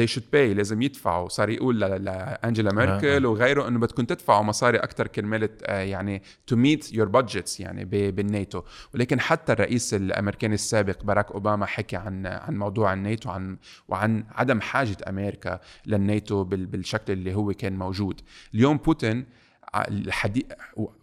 [0.00, 1.28] they should pay لازم يدفعوا.
[1.28, 2.74] صار يقول لأنجيلا آه.
[2.74, 7.84] ميركل وغيره إنه بدكم تدفعوا مصاري أكثر كرمال آه، يعني to meet your budgets يعني
[8.10, 8.62] بالناتو.
[8.94, 14.60] ولكن حتى الرئيس الأمريكاني السابق باراك أوباما حكى عن عن موضوع الناتو عن وعن عدم
[14.60, 18.20] حاجة أمريكا للناتو بالشكل اللي هو كان موجود.
[18.54, 19.43] اليوم بوتين
[19.76, 20.46] الحدي...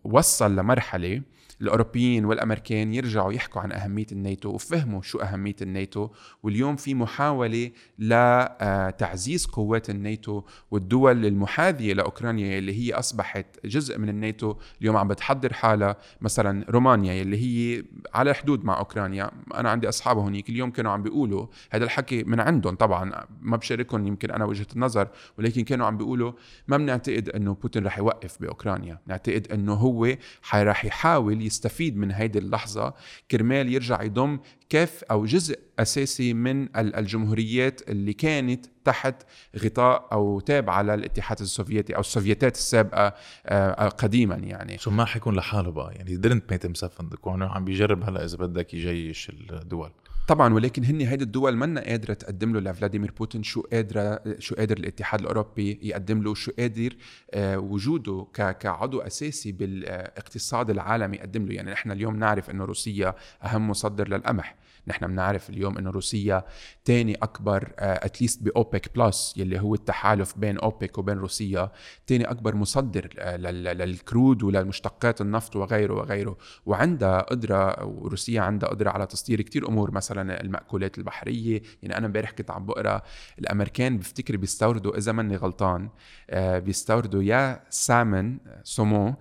[0.04, 1.22] وصل لمرحلة
[1.62, 6.10] الأوروبيين والامريكان يرجعوا يحكوا عن أهمية الناتو وفهموا شو أهمية الناتو.
[6.44, 14.56] واليوم في محاولة لتعزيز قوات الناتو والدول المحاذية لأوكرانيا اللي هي أصبحت جزء من الناتو.
[14.82, 19.32] اليوم عم بتحضر حالها مثلا رومانيا اللي هي على حدود مع أوكرانيا.
[19.54, 24.08] أنا عندي أصحاب هونيك اليوم كانوا عم بيقولوا هذا الحكي من عندهم طبعا ما بشاركهم
[24.08, 26.32] يمكن أنا وجهة النظر ولكن كانوا عم بيقولوا
[26.68, 29.00] ما بنعتقد إنه بوتين رح يوقف بأوكرانيا.
[29.08, 30.16] نعتقد إنه هو
[30.54, 32.94] رح يحاول يستفيد من هيدي اللحظة
[33.32, 39.24] كرمال يرجع يضم كيف أو جزء أساسي من الجمهوريات اللي كانت تحت
[39.58, 43.14] غطاء أو تابعه للاتحاد السوفيتي أو السوفيتات السابقة
[43.46, 44.78] آه، قديما يعني.
[44.78, 48.26] شو ما حيكون لحاله بقى يعني didn't paint himself in the corner عم بيجرب هلأ
[48.26, 49.92] إذا بدك يجيش الدول.
[50.28, 54.78] طبعا ولكن هن هيدي الدول منا قادرة تقدم له لفلاديمير بوتين شو قادرة شو قادر
[54.78, 56.96] الاتحاد الأوروبي يقدم له شو قادر
[57.34, 61.54] آه، وجوده كعضو أساسي بالاقتصاد العالمي يقدم له.
[61.54, 64.56] يعني نحن اليوم نعرف إنه روسيا أهم مصدر للقمح.
[64.88, 66.44] نحن بنعرف اليوم إنه روسيا
[66.86, 71.72] ثاني أكبر at least باوبك plus يلي هو التحالف بين اوبك وبين روسيا
[72.08, 76.38] ثاني أكبر مصدر آه، لل crude وللمشتقات النفط وغيره وغيره.
[76.66, 81.62] وعندها قدرة وروسيا عندها قدرة على تصدير كتير أمور مثلا المأكولات البحرية.
[81.82, 83.02] يعني أنا امبارح كنت عم بقرأ
[83.40, 85.90] الأمريكان بفتكر بيستوردوا إذا ماني غلطان
[86.30, 89.16] آه، بيستوردوا يا سامن saumon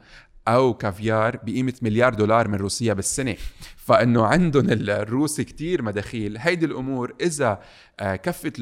[0.48, 3.36] أو كافيار بقيمة مليار دولار من روسيا بالسنة.
[3.76, 6.38] فإنه عندهم الروس كتير مداخيل.
[6.38, 7.60] هيدي الأمور إذا
[8.00, 8.58] آه، كفت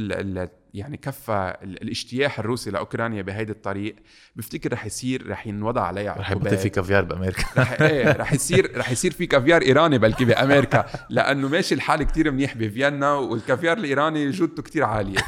[0.74, 3.96] يعني كفى الاجتياح الروسي لأوكرانيا بهيدي الطريق
[4.36, 7.44] بفتكر رح يصير رح ينوضع عليها رح يبطل في كافيار بأمريكا.
[7.62, 10.86] رح إيه رح يصير رح يصير في كافيار إيراني بلكي بأمريكا.
[11.10, 15.18] لأنه ماشي الحال كتير منيح بفيينا والكافيار الإيراني جودته كتير عالية.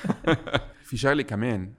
[0.88, 1.72] في شغلة كمان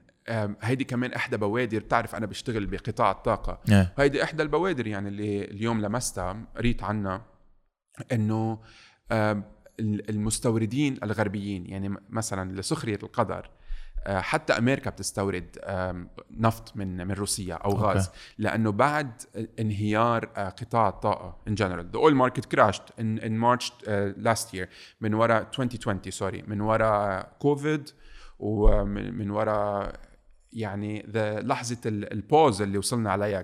[0.61, 3.99] هيدي كمان إحدى بوادر بتعرف أنا بشتغل بقطاع الطاقة yeah.
[3.99, 7.25] هيدي إحدى البوادر يعني اللي اليوم لمستها قريت عنها
[8.11, 8.59] إنه
[9.79, 13.49] المستوردين الغربيين يعني مثلا لسخرية القدر
[14.05, 15.57] آه، حتى أمريكا بتستورد
[16.31, 18.11] نفط من من روسيا أو غاز okay.
[18.37, 19.21] لأنه بعد
[19.59, 23.73] انهيار آه، قطاع الطاقة in general the oil market crashed in in March
[24.17, 24.69] last year
[25.01, 27.89] من وراء 2020 sorry من وراء كوفيد
[28.39, 29.95] ومن وراء
[30.55, 31.05] يعني
[31.43, 33.41] لحظة ال pause اللي وصلنا عليها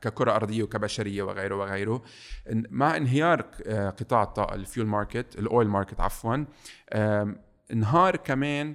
[0.00, 2.02] ككرة أرضية وكبشرية وغيره وغيره
[2.50, 6.44] مع انهيار آه، قطاع الطاقه ال fuel market ال oil market عفوا
[7.72, 8.74] انهار كمان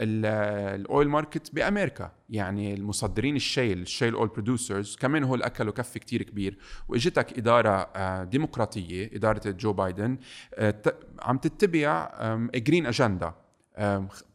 [0.00, 2.12] ال oil market بأمريكا.
[2.30, 6.58] يعني المصدرين ال shale ال shale oil producers كمان هو أكلوا كف كتير كبير.
[6.88, 10.18] وإجتك إدارة آه، ديمقراطية إدارة جو بايدن
[10.54, 10.82] آه،
[11.22, 12.10] عم تتبع
[12.54, 13.34] green agenda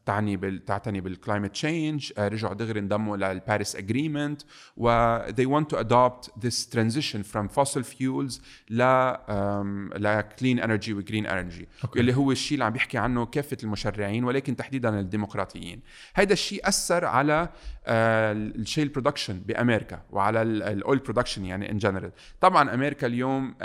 [0.06, 0.66] تعني بال...
[0.66, 4.42] تعتني بال climate change آه، رجعوا دغري انضموا لل Paris agreement
[4.78, 8.82] و they want to adopt this transition from fossil fuels ل
[9.96, 11.66] ل clean energy و green energy.
[11.86, 11.98] okay.
[11.98, 15.82] اللي هو الشيء اللي عم بيحكي عنه كافة المشرعين ولكن تحديدا الديمقراطيين.
[16.14, 17.50] هذا الشيء أثر على
[17.86, 23.56] آه، ال shale production بأمريكا وعلى ال oil production يعني in general طبعا أمريكا اليوم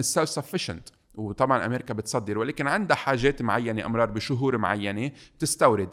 [0.00, 5.88] self sufficient وطبعا أمريكا بتصدر ولكن عندها حاجات معينة أمرار بشهور معينة بتستورد.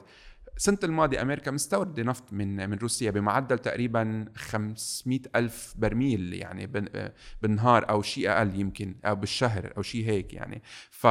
[0.59, 6.67] السنة الماضية أمريكا مستوردة نفط من من روسيا بمعدل تقريبا 500 ألف برميل يعني
[7.41, 10.61] بالنهار أو شيء أقل يمكن أو بالشهر أو شيء هيك يعني.
[10.89, 11.07] ف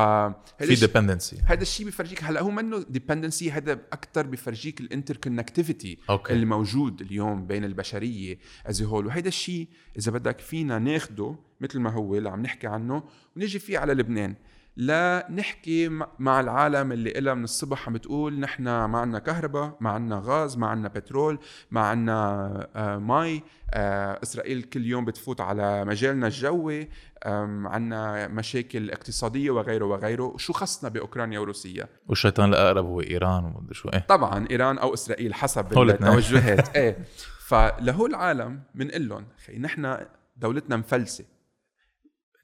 [0.58, 2.24] في dependency هذا الشيء بفرجيك.
[2.24, 5.98] هلأ هو منه dependency هذا أكثر بفرجيك ال interconnectivity
[6.30, 11.90] اللي موجود اليوم بين البشرية as whole وهذا الشيء إذا بدك فينا ناخده مثل ما
[11.90, 13.02] هو اللي عم نحكي عنه
[13.36, 14.34] ونيجي فيه على لبنان.
[14.78, 15.88] لا نحكي
[16.18, 20.56] مع العالم اللي إلها من الصبح عم بتقول نحن ما عنا كهرباء ما عنا غاز
[20.56, 21.38] ما عنا بترول
[21.70, 26.88] ما عنا آه، مي آه، إسرائيل كل يوم بتفوت على مجالنا الجوي
[27.24, 30.34] عنا مشاكل اقتصادية وغيره وغيره.
[30.36, 33.88] شو خصنا بأوكرانيا وروسيا والشيطان الأقرب هو إيران ومدري شو.
[33.88, 34.06] إيه.
[34.08, 36.68] طبعا إيران أو إسرائيل حسب التوجهات.
[36.76, 36.98] إيه.
[37.46, 39.96] فلهول العالم بنقول لهم خي نحن
[40.36, 41.24] دولتنا مفلسة.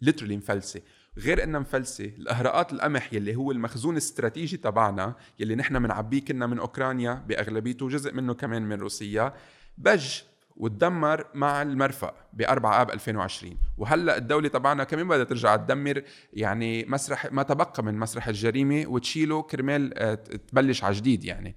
[0.00, 0.80] literally مفلسة.
[1.18, 2.05] غير إنها مفلسة.
[2.05, 8.14] الاهراءات القمح يلي هو المخزون الاستراتيجي تبعنا يلي نحن بنعبيه كنا من أوكرانيا بأغلبيته جزء
[8.14, 9.35] منه كمان من روسيا
[9.79, 10.22] بج
[10.57, 16.85] وتدمر مع المرفأ ب 4 اب 2020 وهلأ الدولة تبعنا كمان بدها ترجع تدمر يعني
[16.85, 21.57] مسرح ما تبقى من مسرح الجريمة وتشيله كرمال آه، تبلش على جديد يعني.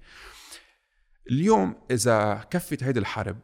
[1.30, 3.38] اليوم إذا كفت هيدي الحرب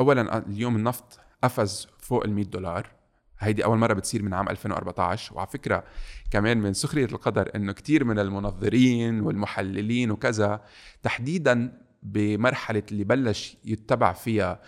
[0.00, 2.97] اولا اليوم النفط قفز فوق ال 100 دولار.
[3.38, 5.84] هيدي أول مرة بتصير من عام 2014 وعلى فكرة
[6.30, 10.60] كمان من سخرية القدر إنه كثير من المنظرين والمحللين وكذا
[11.02, 11.72] تحديدا
[12.02, 14.60] بمرحلة اللي بلش يتبع فيها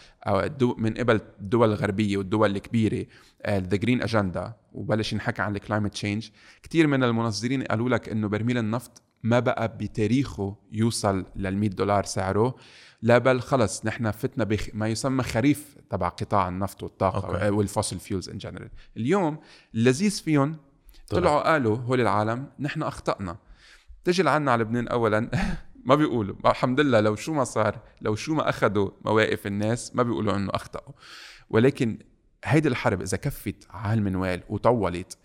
[0.79, 3.07] من قبل الدول الغربية والدول الكبيرة
[3.49, 6.29] the green agenda وبلش ينحكى عن ال climate change
[6.63, 12.05] كثير من المنظرين قالوا لك إنه برميل النفط ما بقى بتاريخه يوصل لل 100 دولار
[12.05, 12.55] سعره؟
[13.03, 14.67] لا بل خلص نحن فتنا بخ...
[14.75, 17.49] ما يسمى خريف تبع قطاع النفط والطاقة okay.
[17.51, 19.39] وال fossil fuels in general اليوم
[19.75, 20.57] اللذيذ فيهم.
[21.09, 21.21] طلع.
[21.21, 23.37] طلعوا قالوا هول العالم نحن أخطأنا.
[24.05, 25.31] تجي لعنا على لبنان اولا
[25.89, 26.37] ما بيقولوا.
[26.47, 30.51] الحمد لله لو شو ما صار لو شو ما اخذوا مواقف الناس ما بيقولوا إنه
[30.55, 30.93] أخطأوا.
[31.51, 31.99] ولكن
[32.45, 35.19] هيدي الحرب إذا كفت على هالمنوال وطولت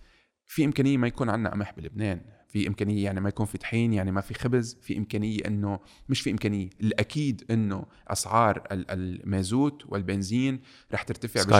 [0.45, 2.34] في إمكانية ما يكون عندنا قمح بلبنان.
[2.55, 6.21] في إمكانية يعني ما يكون في طحين يعني ما في خبز في إمكانية إنه مش
[6.21, 10.59] في إمكانية الأكيد إنه أسعار ال- المازوت والبنزين
[10.93, 11.55] رح ترتفع بشكل.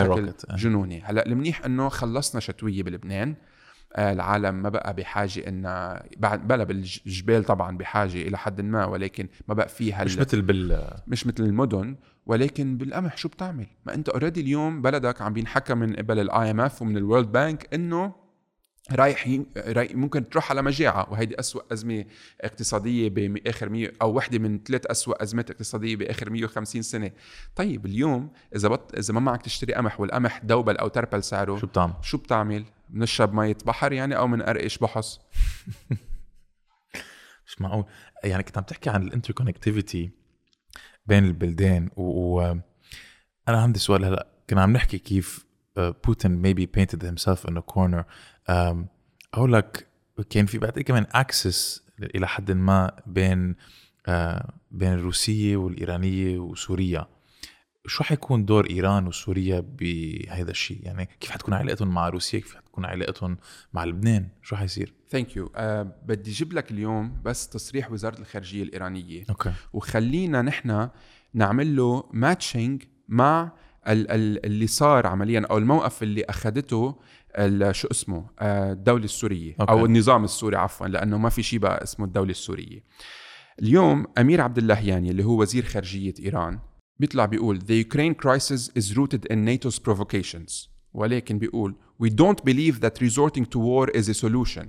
[0.56, 3.34] جنوني هلأ المنيح إنه خلصنا شتوية بلبنان
[3.96, 5.62] آه، العالم ما بقى بحاجة إن
[6.16, 10.42] بعد بلا بالجبال طبعا بحاجة إلى حد ما ولكن ما بقى في هال مش مثل
[10.42, 15.74] بال مش مثل المدن ولكن بالقمح شو بتعمل؟ ما أنت already اليوم بلدك عم بينحكى
[15.74, 18.25] من قبل ال IMF ومن ال World Bank إنه
[18.92, 19.40] رايح
[19.94, 22.04] ممكن تروح على مجاعة وهيدي أسوأ أزمة
[22.40, 27.10] اقتصادية باخر 100 أو وحدة من ثلاث أسوأ أزمات اقتصادية باخر 150 سنة
[27.56, 28.94] طيب اليوم إذا بط...
[28.94, 33.34] إذا ما معك تشتري قمح والقمح double أو triple سعره شو بتعمل؟ شو بتعمل؟ بنشرب
[33.34, 35.20] مية بحر يعني أو بنقرقش بحص
[37.46, 37.84] مش معقول
[38.24, 40.10] يعني كنت عم تحكي عن ال interconnectivity
[41.06, 42.40] بين البلدان و, و...
[43.48, 45.45] أنا عندي سؤال هلأ كنا عم نحكي كيف
[45.78, 48.04] بوتين maybe painted himself in a corner.
[48.48, 48.86] Um,
[49.34, 49.86] أقول لك
[50.30, 51.84] كان في بعد كمان axis
[52.14, 53.56] إلى حد ما بين
[54.06, 57.06] آه بين الروسيه والإيرانية وسوريا.
[57.86, 62.84] شو حيكون دور إيران وسوريا بهذا الشيء؟ يعني كيف حتكون علاقتهم مع روسيا؟ كيف حتكون
[62.84, 63.38] علاقتهم
[63.72, 68.62] مع لبنان؟ شو حيصير؟ thank you أه بدي أجيب لك اليوم بس تصريح وزارة الخارجية
[68.62, 69.24] الإيرانية.
[69.30, 70.88] okay وخلينا نحن
[71.34, 73.52] نعمل له matching مع
[73.86, 76.94] اللي صار عمليا أو الموقف اللي اخذته
[77.70, 79.72] شو اسمه آه، الدولة السورية okay.
[79.72, 82.82] أو النظام السوري عفوا لأنه ما في شيء بقى اسمه الدولة السورية
[83.62, 86.58] اليوم أمير عبد اللهياني اللي هو وزير خارجية إيران
[86.98, 92.80] بيطلع بيقول the Ukraine crisis is rooted in NATO's provocations ولكن بيقول we don't believe
[92.80, 94.66] that resorting to war is a solution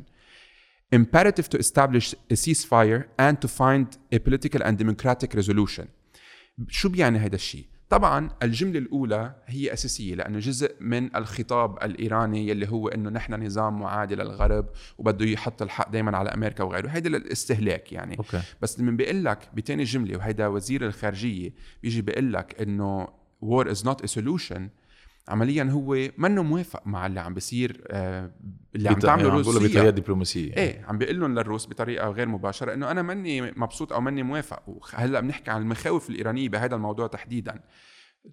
[0.91, 5.85] imperative to establish a ceasefire and to find a political and democratic resolution
[6.69, 12.69] شو بيعني هذا الشيء؟ طبعا الجملة الأولى هي أساسية لأنه جزء من الخطاب الإيراني يلي
[12.69, 16.87] هو أنه نحن نظام معادي للغرب وبده يحط الحق دايما على أمريكا وغيره.
[16.87, 18.17] هيدا للاستهلاك يعني.
[18.17, 18.41] أوكي.
[18.61, 23.07] بس لما بيقول لك بتاني جملة وهيدا وزير الخارجية بيجي بيقول لك إنه
[23.45, 24.61] war is not a solution
[25.27, 28.31] عمليا هو منه موافق مع اللي عم بيصير آه،
[28.75, 30.53] اللي عم تعمله بقولها بطريقة روسيا دبلوماسية.
[30.53, 34.63] إيه عم بيقول لهم للروس بطريقة غير مباشرة إنه أنا ماني مبسوط أو ماني موافق.
[34.69, 37.61] وهلا بنحكي عن المخاوف الإيرانية بهذا الموضوع تحديدا.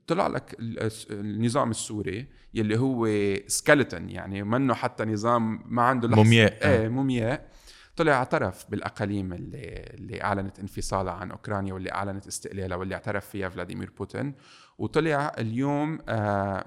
[0.06, 3.06] طلع لك ال- النظام السوري يلي هو
[3.48, 6.22] سكeleton يعني منه حتى نظام ما عنده لحظة.
[6.22, 6.66] مومياء.
[6.68, 7.48] إيه مومياء.
[7.96, 13.48] طلع اعترف بالأقاليم اللي اللي أعلنت انفصالها عن أوكرانيا واللي أعلنت استقلالها واللي اعترف فيها
[13.48, 14.34] فلاديمير بوتين.
[14.78, 16.64] وطلع اليوم آه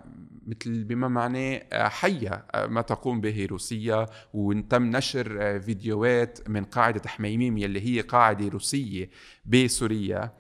[0.47, 4.05] مثل بما معناه آه حيا آه ما تقوم به روسيا.
[4.33, 9.09] وتم نشر فيديوهات من قاعدة حميميم يلي هي قاعدة روسية
[9.45, 10.31] بسوريا.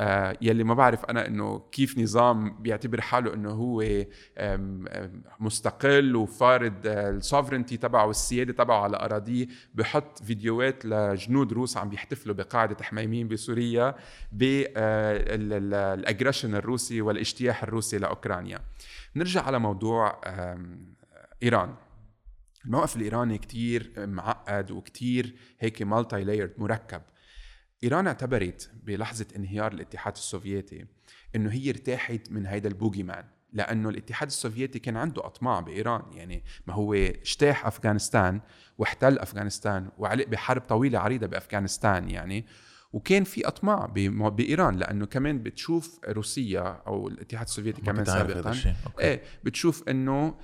[0.00, 3.84] آه يلي ما بعرف أنا إنه كيف نظام بيعتبر حاله إنه هو
[5.40, 9.46] مستقل وفارض السوفرنتي تبعه والسياده تبعه على أراضيه.
[9.74, 13.94] بحط فيديوهات لجنود روس عم بيحتفلوا بقاعدة حميمين بسوريا
[14.32, 18.58] بال aggression الروسي والاجتياح الروسي لأوكرانيا.
[19.16, 20.20] نرجع على موضوع
[21.42, 21.74] إيران.
[22.64, 27.02] الموقف الإيراني كتير معقد وكتير هيك multi-layered مركب.
[27.84, 30.86] إيران اعتبرت بلحظة انهيار الاتحاد السوفيتي
[31.36, 36.44] إنه هي ارتاحت من هيدا ال boogeyman لأنه الاتحاد السوفيتي كان عنده أطماع بإيران يعني
[36.66, 38.40] ما هو اجتاح أفغانستان
[38.78, 42.46] واحتل أفغانستان وعلق بحرب طويلة عريضة بأفغانستان يعني
[42.92, 43.86] وكان في أطماع
[44.28, 48.54] بإيران لأنه كمان بتشوف روسيا أو الاتحاد السوفيتي ما كمان سابقا.
[49.00, 50.34] إيه بتشوف إنه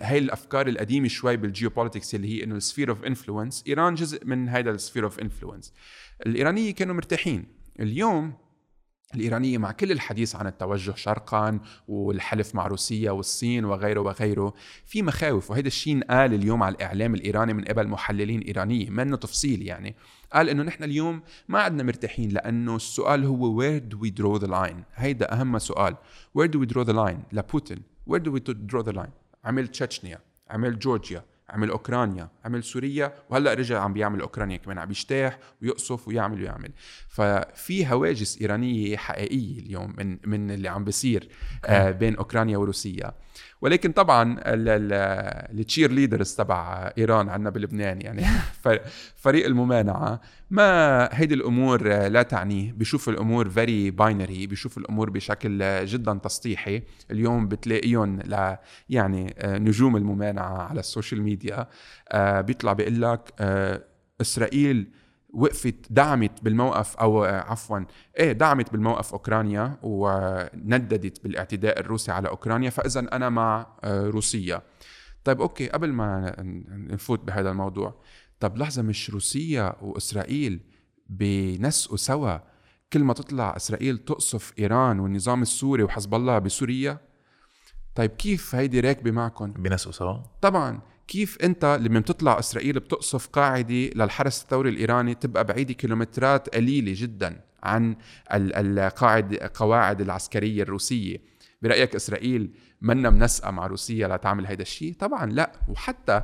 [0.00, 4.26] هاي الأفكار القديمة شوي بال geopolitics اللي هي إنه ال sphere of influence إيران جزء
[4.26, 5.72] من هذا ال sphere of influence
[6.26, 7.44] الإيرانية كانوا مرتاحين.
[7.80, 8.32] اليوم
[9.14, 14.54] الإيرانية مع كل الحديث عن التوجه شرقا والحلف مع روسيا والصين وغيره وغيره
[14.86, 15.50] في مخاوف.
[15.50, 19.94] وهذا الشيء قال اليوم على الإعلام الإيراني من قبل محللين إيرانيين منه تفصيل يعني.
[20.32, 24.50] قال إنه نحن اليوم ما عدنا مرتاحين لأنه السؤال هو where do we draw the
[24.50, 25.96] line هيدا أهم سؤال.
[26.38, 30.18] Where do we draw the line لبوتين؟ Where do we draw the line عمل تشيتشنيا
[30.50, 36.08] عمل جورجيا عمل أوكرانيا عمل سوريا وهلأ رجع عم بيعمل أوكرانيا كمان عم بيجتاح ويقصف
[36.08, 36.70] ويعمل ويعمل.
[37.08, 41.28] ففي هواجس إيرانية حقيقية اليوم من من اللي عم بيصير
[41.64, 43.14] آه بين أوكرانيا وروسيا.
[43.60, 48.24] ولكن طبعا ال cheerleaders تبع إيران عندنا بلبنان يعني
[49.22, 50.20] فريق الممانعة.
[50.50, 57.48] ما هيدي الأمور لا تعنيه بيشوف الأمور very binary بيشوف الأمور بشكل جدا تسطيحي اليوم
[57.48, 58.56] بتلاقيهم ل
[58.88, 61.68] يعني نجوم الممانعة على ال social media
[62.08, 63.84] آه، بيطلع بيقول لك آه،
[64.20, 64.90] إسرائيل
[65.34, 67.80] وقفت دعمت بالموقف أو عفوا
[68.18, 74.62] إيه دعمت بالموقف أوكرانيا ونددت بالاعتداء الروسي على أوكرانيا فاذا أنا مع آه، روسيا.
[75.24, 76.34] طيب أوكي قبل ما
[76.70, 77.94] نفوت بهذا الموضوع
[78.40, 80.60] طب لحظة مش روسيا وإسرائيل
[81.06, 82.38] بنسقوا سوا
[82.92, 86.98] كل ما تطلع إسرائيل تقصف إيران والنظام السوري وحزب الله بسوريا؟
[87.94, 90.80] طيب كيف هيدي راكبة معكم بنسقوا سوا؟ طبعا.
[91.08, 97.40] كيف أنت لما بتطلع إسرائيل بتقصف قاعدة للحرس الثوري الإيراني تبقى بعيدة كيلومترات قليلة جدا
[97.62, 97.96] عن
[98.32, 101.34] القاعد قواعد العسكرية الروسية.
[101.62, 102.50] برأيك إسرائيل
[102.82, 105.52] منا منسقه مع روسيا لتعمل هيدا الشيء؟ طبعا لا.
[105.68, 106.22] وحتى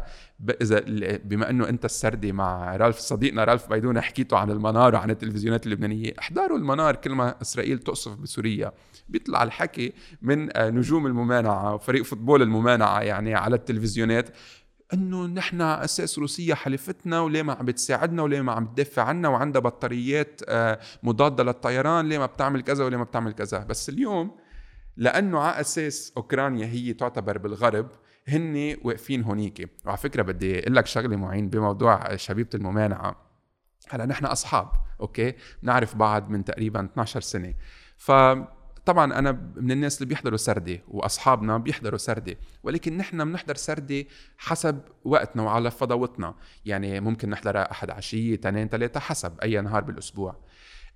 [0.62, 0.82] إذا
[1.24, 6.12] بما إنه أنت السردي مع رالف صديقنا رالف بيدونا حكيتوا عن المنار وعن التلفزيونات اللبنانية
[6.18, 8.72] احضروا المنار كل ما إسرائيل تقصف بسوريا.
[9.08, 14.28] بيطلع الحكي من نجوم الممانعة وفريق فوتبول الممانعة يعني على التلفزيونات.
[14.94, 19.62] إنه نحن أساس روسيا حلفتنا وليه ما عم بتساعدنا وليه ما عم بتدافع عنا وعندها
[19.62, 23.58] بطاريات آه، مضادة للطيران ليه ما بتعمل كذا وليه ما بتعمل كذا.
[23.58, 24.36] بس اليوم
[24.96, 27.88] لأنه على أساس أوكرانيا هي تعتبر بالغرب
[28.28, 29.70] هن واقفين هونيك.
[29.86, 33.16] وعلى فكرة بدي أقول لك شغلة معين بموضوع شبيبة الممانعة.
[33.88, 34.68] هلا نحن أصحاب
[35.00, 37.54] أوكي؟ بنعرف بعض من تقريبا 12 سنة.
[37.96, 38.10] ف
[38.86, 44.08] طبعا أنا من الناس اللي بيحضروا سردي وأصحابنا بيحضروا سردي ولكن نحن بنحضر سردي
[44.38, 46.34] حسب وقتنا وعلى فضاوتنا.
[46.64, 50.36] يعني ممكن نحضرها أحد عشية اثنين ثلاثة حسب أي نهار بالأسبوع.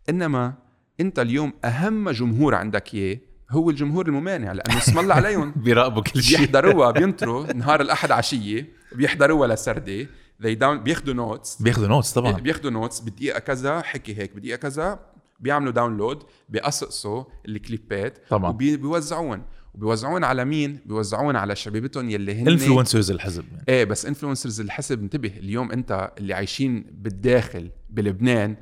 [0.09, 0.55] إنما
[1.01, 3.18] أنت اليوم أهم جمهور عندك اياه
[3.51, 5.53] هو الجمهور الممانع لأنه اسم الله عليهم.
[5.64, 6.39] بيراقبوا كل شيء.
[6.39, 10.09] بيحضروها بينطروا نهار الأحد عشية بيحضروها لسردة.
[10.41, 12.32] بياخذوا notes بياخذوا notes طبعا.
[12.32, 19.43] بياخذوا notes بدقيقة كذا حكي هيك بدقيقة كذا بيعملوا download بيقصقصوا الكليبات طبعا وبيوزعون
[19.74, 23.64] وبيوزعون على مين؟ بيوزعون على شبيبتهم يلي هن influencers الحزب يعني.
[23.68, 28.57] إيه بس influencers الحزب انتبه اليوم انت اللي عايشين بالداخل بلبنان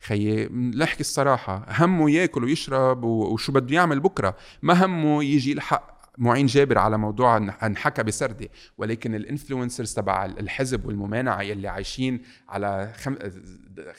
[0.00, 6.46] خيي نحكي الصراحة همه ياكل ويشرب وشو بده يعمل بكرة ما همه يجي يلحق معين
[6.46, 13.16] جابر على موضوع انحكى بسردي ولكن الإنفلونسرز تبع الحزب والممانعة يلي عايشين على خم...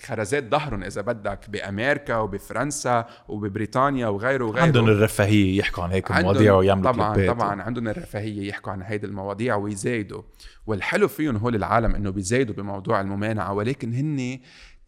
[0.06, 4.64] خرزات ظهرهم إذا بدك بأمريكا وبفرنسا وببريطانيا وغيره وغيره.
[4.64, 7.36] عندهم الرفاهية يحكوا عن هيك المواضيع ويعملوا طبعا كليبات.
[7.36, 10.22] طبعا عندهم الرفاهية يحكوا عن هيدي المواضيع ويزايدوا.
[10.68, 14.40] والحلو فيهم هول العالم إنه بيزايدوا بموضوع الممانعة ولكن هن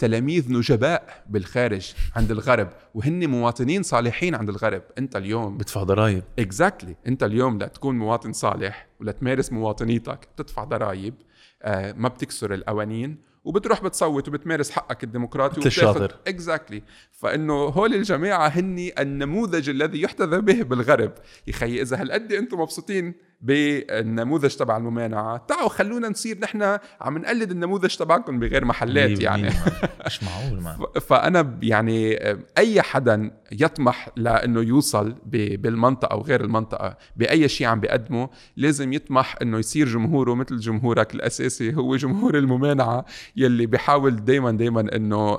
[0.02, 4.82] تلاميذ نجباء بالخارج عند الغرب وهن مواطنين صالحين عند الغرب.
[4.98, 6.24] انت اليوم بتدفع ضرائب.
[6.40, 7.08] exactly exactly.
[7.08, 11.14] انت اليوم لتكون مواطن صالح ولتمارس مواطنيتك بتدفع ضرائب
[11.62, 18.48] آه ما بتكسر القوانين وبتروح بتصوت وبتمارس حقك الديمقراطي مثل الشاطر exactly فإنه هول الجماعة
[18.48, 21.12] هن النموذج الذي يحتذى به بالغرب.
[21.48, 25.38] يا خي إذا هالقد أنتم مبسوطين بالنموذج تبع الممانعة.
[25.48, 29.50] تعالوا خلونا نصير نحن عم نقلد النموذج تبعكم بغير محلات يعني.
[30.06, 30.78] مش معقول ما.
[31.02, 32.20] فأنا يعني
[32.58, 39.36] أي حدا يطمح لإنه يوصل بالمنطقة أو غير المنطقة بأي شيء عم بيقدمه لازم يطمح
[39.42, 45.38] إنه يصير جمهوره مثل جمهورك الأساسي هو جمهور الممانعة يلي بيحاول دائما دائما إنه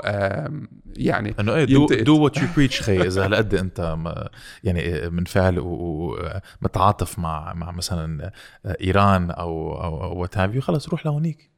[0.96, 3.96] يعني إنه إيه دو, دو وات يو بريتش خي إذا هالقد أنت
[4.64, 8.32] يعني منفعل ومتعاطف مع مع مثلا مثلا
[8.80, 11.52] إيران أو أو what have خلص روح لهونيك.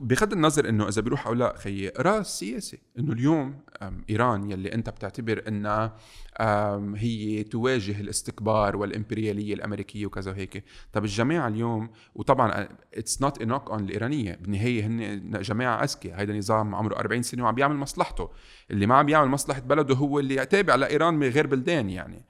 [0.00, 3.60] بغض النظر إنه إذا بيروح أو لا خيي راس سياسي إنه اليوم
[4.10, 5.96] إيران يلي أنت بتعتبر إنها
[6.96, 10.64] هي تواجه الاستكبار والإمبريالية الأمريكية وكذا وهيك.
[10.92, 14.38] طب الجماعة اليوم وطبعا it's not a knock on الإيرانية.
[14.40, 18.30] بالنهاية هن جماعة اذكياء هيدا نظام عمره 40 سنة وعم بيعمل مصلحته.
[18.70, 22.24] اللي ما عم بيعمل مصلحة بلده هو اللي تابع لإيران من غير بلدان يعني.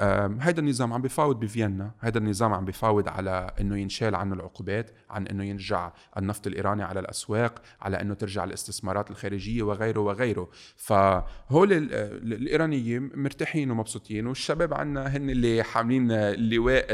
[0.00, 5.26] هيدا النظام عم بفاوض بفيينا هيدا النظام عم بفاوض على إنه ينشال عنه العقوبات عن
[5.26, 10.50] إنه ينرجع النفط الإيراني على الأسواق على إنه ترجع الاستثمارات الخارجية وغيره وغيره.
[10.76, 16.86] فهول الايرانيه مرتاحين ومبسوطين والشباب عنا هن اللي حاملين اللواء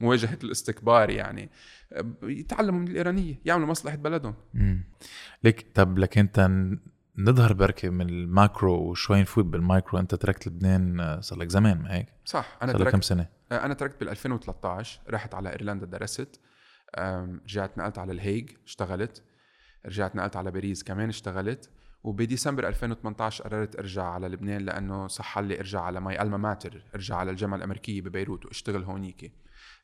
[0.00, 1.50] مواجهة الاستكبار يعني.
[2.22, 4.34] يتعلموا من الإيرانية يعملوا مصلحة بلدهم.
[5.44, 6.50] لك طب لك أنت
[7.18, 11.78] نظهر بركي من ال macro وشوي نفوت بالمايكرو انت تركت لبنان آه، صار لك زمان
[11.78, 15.50] ما هيك؟ صح أنا صار لك كم سنة؟ آه، أنا تركت بال 2013 رحت على
[15.50, 16.40] إيرلندا درست
[16.98, 19.22] رجعت نقلت على الهيج اشتغلت
[19.86, 21.70] رجعت نقلت على باريس كمان اشتغلت
[22.04, 27.16] وبديسمبر 2018 قررت أرجع على لبنان لأنه صح لي أرجع على my alma mater أرجع
[27.16, 29.32] على الجامعة الأمريكية ببيروت وأشتغل هونيك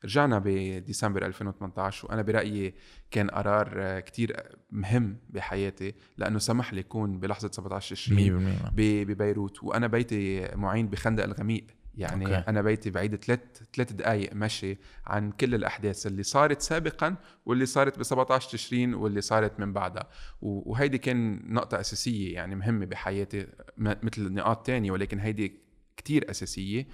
[0.05, 2.73] رجعنا بديسمبر 2018 وأنا برأيي
[3.11, 4.37] كان قرار كتير
[4.71, 8.17] مهم بحياتي لأنه سمح لي أكون بلحظة 17 تشرين
[8.65, 9.63] 100% ب- ببيروت.
[9.63, 11.65] وأنا بيتي معين بخندق الغميق.
[11.97, 12.49] يعني أوكي.
[12.49, 13.39] أنا بيتي بعيد ثلاث
[13.75, 19.21] ثلاث دقائق مشي عن كل الأحداث اللي صارت سابقا واللي صارت ب 17 تشرين واللي
[19.21, 20.09] صارت من بعدها.
[20.41, 23.47] وهيدي كان نقطة أساسية يعني مهمة بحياتي
[23.77, 25.53] مثل نقاط تانية ولكن هيدي
[25.97, 26.87] كتير أساسية.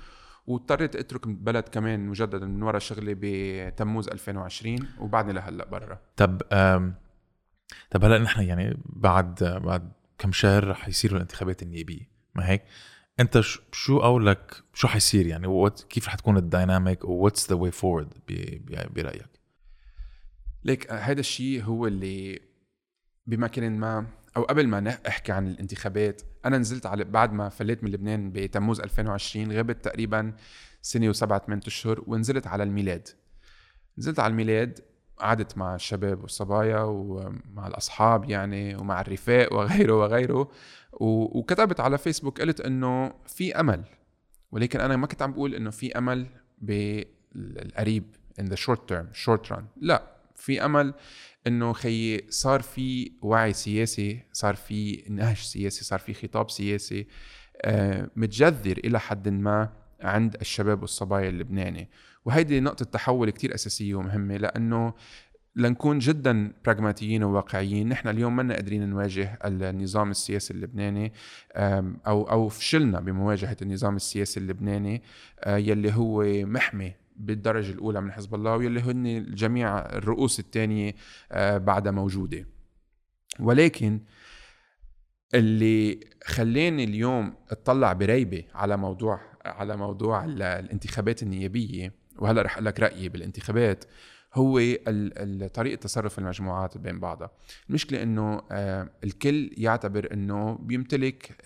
[0.49, 6.41] واضطريت اترك البلد كمان مجددا من وراء شغلي بتموز 2020 وبعدني لهلأ برا طب
[7.91, 12.63] طب هلأ نحن يعني بعد بعد كم شهر رح يصيروا الانتخابات النيابية ما هيك؟
[13.19, 13.41] أنت
[13.71, 18.13] شو قولك شو حيصير يعني كيف رح تكون ال dynamic what's the way forward
[18.95, 19.29] برأيك؟
[20.63, 22.41] ليك هذا الشيء هو اللي
[23.27, 24.05] بمكان ما
[24.37, 28.79] أو قبل ما أحكي عن الانتخابات أنا نزلت على بعد ما فليت من لبنان بتموز
[28.79, 30.33] 2020 غبت تقريبا
[30.81, 33.07] سنة وسبعة ثمان أشهر ونزلت على الميلاد.
[33.97, 34.79] نزلت على الميلاد
[35.17, 40.51] قعدت مع الشباب والصبايا ومع الأصحاب يعني ومع الرفاق وغيره وغيره
[40.93, 43.83] وكتبت على فيسبوك قلت إنه في أمل.
[44.51, 46.27] ولكن أنا ما كنت عم بقول إنه في أمل
[46.61, 49.63] بالقريب in the short term short run.
[49.77, 50.03] لا
[50.35, 50.93] في أمل
[51.47, 57.07] إنه خيي صار في وعي سياسي صار في نهج سياسي صار في خطاب سياسي
[57.61, 59.69] آه، متجذر إلى حد ما
[60.01, 61.89] عند الشباب والصبايا اللبناني.
[62.25, 64.93] وهيدي نقطة تحول كتير أساسية ومهمة لأنه
[65.55, 71.13] لنكون جدا براغماتيين وواقعيين نحن اليوم ما قادرين نواجه النظام السياسي اللبناني
[71.55, 75.01] أو أو فشلنا بمواجهة النظام السياسي اللبناني
[75.39, 80.95] آه، يلي هو محمي بالدرجة الأولى من حزب الله واللي هن جميع الرؤوس الثانية
[81.57, 82.45] بعدها موجودة.
[83.39, 83.99] ولكن
[85.33, 92.65] اللي خلاني اليوم اطلع بريبة على موضوع على موضوع ال- الانتخابات النيابية وهلأ رح أقول
[92.65, 93.85] لك رأيي بالانتخابات
[94.33, 94.53] هو
[95.53, 97.31] طريقة تصرف المجموعات بين بعضها.
[97.69, 101.45] المشكلة إنه آه، الكل يعتبر إنه بيمتلك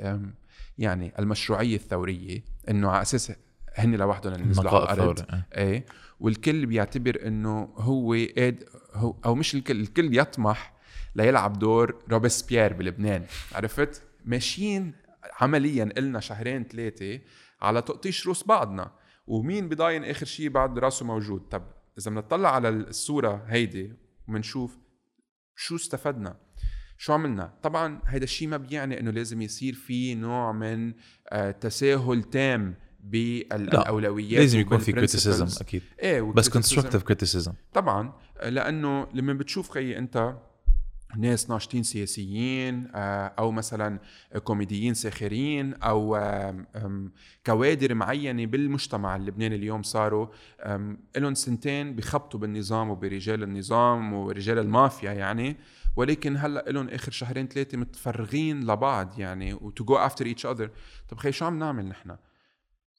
[0.77, 3.31] يعني المشروعية الثورية إنه على أساس
[3.75, 5.85] هن لوحدهم اللي نزلوا على الأرض إيه.
[6.19, 8.63] والكل بيعتبر إنه هو قاد
[8.93, 10.73] هو أو مش الكل الكل يطمح
[11.15, 13.25] ليلعب دور روبسبيير بلبنان.
[13.51, 14.93] عرفت؟ ماشيين
[15.41, 17.19] عمليا قلنا شهرين ثلاثة
[17.61, 18.91] على تقطيش روس بعضنا.
[19.27, 21.63] ومين بضاين آخر شيء بعد راسه موجود؟ طب
[21.97, 23.93] إذا بنطلع على الصورة هيدي
[24.27, 24.77] وبنشوف
[25.55, 26.37] شو استفدنا؟
[26.97, 30.93] شو عملنا؟ طبعا هيدا الشيء ما بيعني إنه لازم يصير في نوع من
[31.29, 34.91] آه، تساهل تام بالأولويات لازم يكون في.
[34.91, 36.49] criticism أكيد إيه بس.
[36.49, 40.35] constructive criticism طبعا لأنه لما بتشوف خيي أنت
[41.17, 43.99] ناس ناشطين سياسيين آه، أو مثلا
[44.43, 46.19] كوميديين ساخرين أو
[47.45, 50.27] كوادر معينة بالمجتمع اللبناني اليوم صاروا
[51.17, 55.57] لهم سنتين بخبطوا بالنظام وبرجال النظام ورجال المافيا يعني
[55.95, 60.69] ولكن هلأ لهم آخر شهرين ثلاثة متفرغين لبعض يعني و to go after each other
[61.09, 62.15] طب خيي شو عم نعمل نحن؟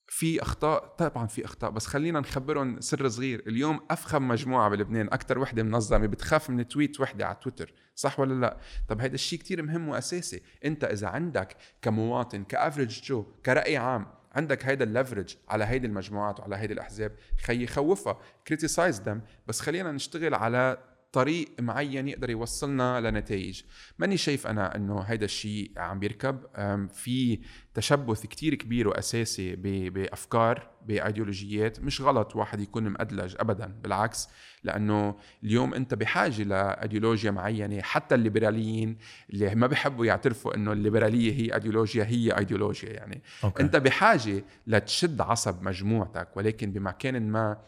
[0.09, 3.42] في أخطاء طبعا في أخطاء بس خلينا نخبرهم سر صغير.
[3.46, 8.40] اليوم أفخم مجموعة بلبنان أكثر وحدة منظمة بتخاف من tweet وحدة على تويتر صح ولا
[8.40, 10.42] لا؟ طب هذا الشيء كتير مهم وأساسي.
[10.64, 15.86] أنت إذا عندك كمواطن ك average Joe كرأي عام عندك هيدا ال leverage على هيدي
[15.86, 17.12] المجموعات وعلى هيدي الأحزاب
[17.44, 18.18] خيي خوفها
[18.49, 20.78] criticize them بس خلينا نشتغل على
[21.12, 23.62] طريق معين يقدر يوصلنا لنتائج.
[23.98, 26.40] ماني شايف أنا إنه هيدا الشيء عم بيركب.
[26.88, 27.40] في
[27.75, 29.57] تشبث كتير كبير وأساسي
[29.91, 34.29] بأفكار بأيديولوجيات مش غلط واحد يكون مأدلج ابدا بالعكس
[34.64, 35.14] لأنه
[35.45, 38.97] اليوم أنت بحاجة لأيديولوجيا معينة حتى الليبراليين
[39.31, 43.62] اللي ما بيحبوا يعترفوا إنه الليبرالية هي أيديولوجيا هي أيديولوجيا يعني okay.
[43.62, 47.59] أنت بحاجة لتشد عصب مجموعتك ولكن بمكان ما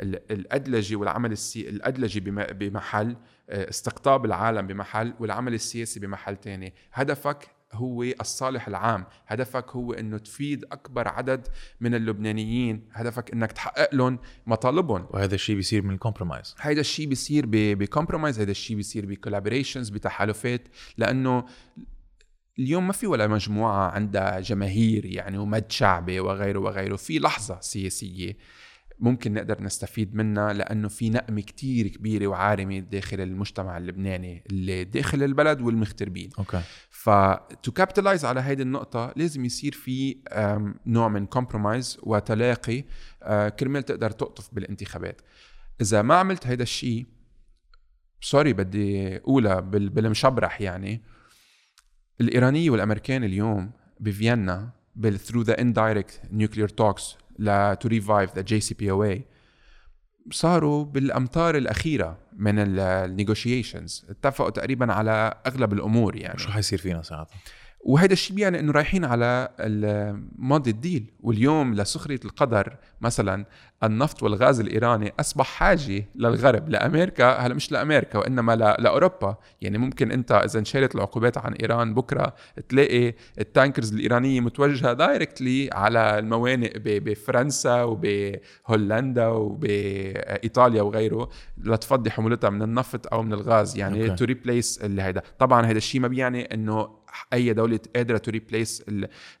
[0.00, 1.68] ال- الأدلجة والعمل السي...
[1.68, 3.16] الأدلجة بم- بمحل
[3.50, 9.06] آه، استقطاب العالم بمحل والعمل السياسي بمحل تاني هدفك هو الصالح العام.
[9.26, 11.48] هدفك هو إنه تفيد أكبر عدد
[11.80, 12.88] من اللبنانيين.
[12.92, 15.06] هدفك إنك تحقق لهم مطالبهم.
[15.10, 19.11] وهذا الشيء بيصير من ال compromise هيدا الشيء بيصير ب compromise هيدا الشيء بيصير ب
[19.11, 20.68] collaborations بتحالفات.
[20.98, 21.44] لأنه
[22.58, 26.96] اليوم ما في ولا مجموعة عندها جماهير يعني ومد شعبي وغيره وغيره.
[26.96, 28.36] في لحظة سياسية.
[28.98, 35.22] ممكن نقدر نستفيد منها لأنه في نقمة كتير كبيرة وعارمة داخل المجتمع اللبناني اللي داخل
[35.22, 36.30] البلد والمغتربين.
[36.38, 36.60] okay.
[36.90, 40.16] ف to capitalize على هيدي النقطة لازم يصير في
[40.86, 42.84] نوع من compromise وتلاقي
[43.22, 45.20] أه، كرمال تقدر تقطف بالانتخابات.
[45.80, 47.06] إذا ما عملت هيدا الشيء
[48.20, 51.02] sorry بدي أقولها بال- بالمشبرح يعني
[52.20, 53.70] الإيرانيي والأمريكان اليوم
[54.00, 59.20] بفيينا بال through the indirect nuclear talks ل to revive the JCPOA
[60.30, 66.38] صاروا بالامتار الأخيرة من ال negotiations اتفقوا تقريبا على أغلب الأمور يعني.
[66.38, 67.36] شو حيصير فينا ساعتها؟
[67.88, 69.48] وهذا الشيء بيعني إنه رايحين على
[70.38, 71.12] مضي ال deal.
[71.20, 73.46] واليوم لسخرية القدر مثلا
[73.84, 79.36] النفط والغاز الإيراني أصبح حاجة للغرب لأمريكا هلأ مش لأمريكا وإنما لأوروبا.
[79.60, 82.34] يعني ممكن أنت إذا انشالت العقوبات عن إيران بكرة
[82.68, 91.28] تلاقي ال tankers الإيرانية متوجهة directly على الموانئ بفرنسا وبهولندا وبايطاليا وغيره
[91.58, 93.76] لتفضي حمولتها من النفط أو من الغاز.
[93.78, 94.10] يعني.
[94.10, 95.22] to replace اللي هيدا.
[95.38, 98.84] طبعا هذا الشيء ما بيعني إنه أي دولة قادرة to replace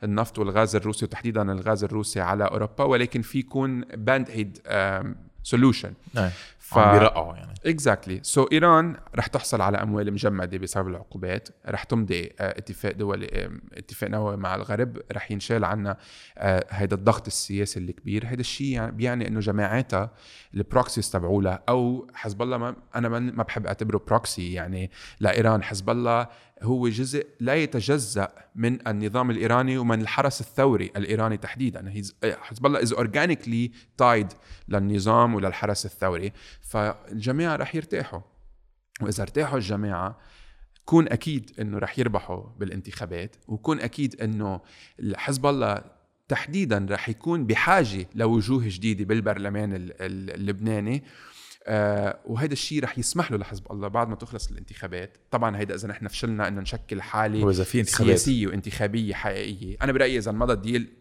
[0.04, 4.58] النفط والغاز الروسي وتحديدا الغاز الروسي على أوروبا ولكن في يكون band-aid
[5.42, 5.92] solution
[6.58, 7.54] ف- عم بيرقعوا يعني.
[7.66, 13.50] exactly so إيران رح تحصل على أموال مجمدة بسبب العقوبات رح تمضي آه، اتفاق دولي
[13.74, 15.96] اتفاق نووي مع الغرب رح ينشال عنا
[16.38, 18.26] آه، هيدا الضغط السياسي الكبير.
[18.26, 20.10] هيدا الشيء يعني بيعني إنه جماعاتها
[20.54, 25.90] ال proxies تبعولها أو حزب الله ما أنا ما بحب أعتبره proxy يعني لايران حزب
[25.90, 26.26] الله
[26.62, 31.92] هو جزء لا يتجزأ من النظام الإيراني ومن الحرس الثوري الإيراني تحديدا.
[32.24, 34.32] حزب الله is organically tied
[34.68, 36.32] للنظام وللحرس الثوري.
[36.62, 38.20] فالجماعه رح يرتاحوا.
[39.02, 40.18] وإذا ارتاحوا الجماعه
[40.84, 44.60] كون أكيد إنه رح يربحوا بالانتخابات وكون أكيد إنه
[45.14, 45.82] حزب الله
[46.28, 51.04] تحديدا رح يكون بحاجة لوجوه جديدة بالبرلمان ال- ال- اللبناني.
[51.68, 55.18] آه وهذا الشيء رح يسمح له لحزب الله بعد ما تخلص الانتخابات.
[55.30, 58.16] طبعا هيدا إذا نحن فشلنا إنه نشكل حالة وإذا في انتخابات.
[58.16, 59.76] سياسية وانتخابية حقيقية.
[59.82, 60.92] أنا برأيي إذا مضى الديل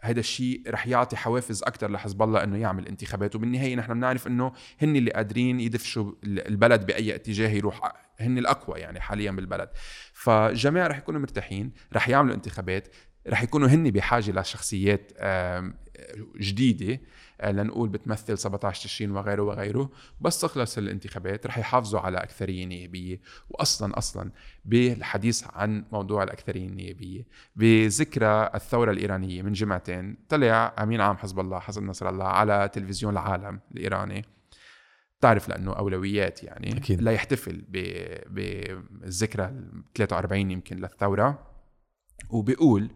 [0.00, 3.36] هذا الشيء رح يعطي حوافز أكثر لحزب الله إنه يعمل انتخابات.
[3.36, 4.52] وبالنهاية نحن بنعرف إنه
[4.82, 7.92] هن اللي قادرين يدفشوا البلد بأي اتجاه يروح.
[8.20, 9.68] هن الأقوى يعني حاليا بالبلد.
[10.12, 12.88] فالجماعه رح يكونوا مرتاحين رح يعملوا انتخابات
[13.28, 15.12] رح يكونوا هن بحاجة لشخصيات
[16.40, 17.00] جديدة.
[17.44, 19.90] لنقول بتمثل 17 تشرين وغيره وغيره.
[20.20, 21.46] بس تخلص الانتخابات.
[21.46, 23.20] رح يحافظوا على أكثرية نيابية
[23.50, 24.30] واصلا أصلا
[24.64, 27.26] بالحديث عن موضوع الأكثرية النيابية.
[27.56, 33.12] بذكرى الثورة الإيرانية من جمعتين طلع أمين عام حزب الله حسن نصر الله على تلفزيون
[33.12, 34.24] العالم الإيراني.
[35.20, 37.02] تعرف لأنه أولويات يعني أكيد.
[37.02, 41.46] لا يحتفل ب- بالذكرى ال 43 يمكن للثورة.
[42.30, 42.90] وبيقول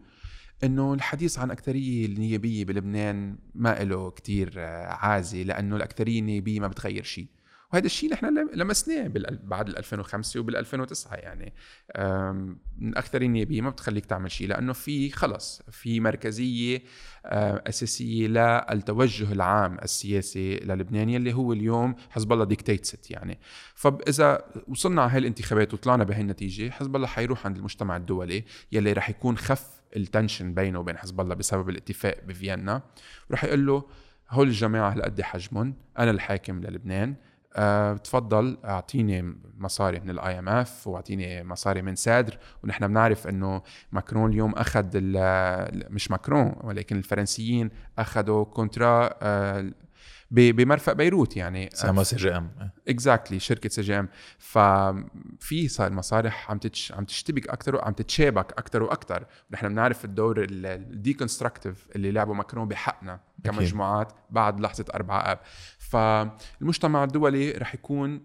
[0.63, 6.67] إنه الحديث عن أكثرية النيابية بلبنان ما له كتير آه، عازي لأنه الأكثرية النيابية ما
[6.67, 7.27] بتغير شيء
[7.73, 9.07] وهذا الشيء نحن لم- لمسناه
[9.43, 11.53] بعد ال 2005 وبال 2009 يعني.
[12.81, 16.81] الأكثرية النيابية ما بتخليك تعمل شيء لأنه في خلص في مركزية
[17.25, 23.39] آه، أساسية للتوجه العام السياسي للبنان يلي هو اليوم حزب الله ديكتيتس يعني.
[23.75, 28.93] فاذا وصلنا على هاي الانتخابات وطلعنا بهي النتيجة حزب الله حيروح عند المجتمع الدولي يلي
[28.93, 32.81] رح يكون خف ال tension بينه وبين حزب الله بسبب الاتفاق بفيينا
[33.29, 33.83] ورح يقول له
[34.29, 37.15] هول الجماعة هالقد حجمهم أنا الحاكم للبنان
[37.55, 43.61] أه تفضل أعطيني مصاري من ال IMF وأعطيني مصاري من CEDRE ونحن بنعرف إنه
[43.91, 44.87] ماكرون اليوم أخذ
[45.89, 47.69] مش ماكرون ولكن الفرنسيين
[47.99, 49.71] أخذوا contrat أه
[50.31, 51.69] بمرفق بيروت يعني.
[51.73, 52.71] سما سي جي إم.
[52.87, 54.09] اكزاكتلي شركة سي جي إم.
[54.37, 60.45] ففي صار مصالح عم تتش عم تشتبك أكثر وعم تتشابك أكثر وأكثر ونحن بنعرف الدور
[60.49, 63.19] ال deconstructive اللي لعبه ماكرون بحقنا.
[63.43, 65.39] كمجموعات بعد لحظة 4 أب.
[65.79, 68.21] فالمجتمع الدولي رح يكون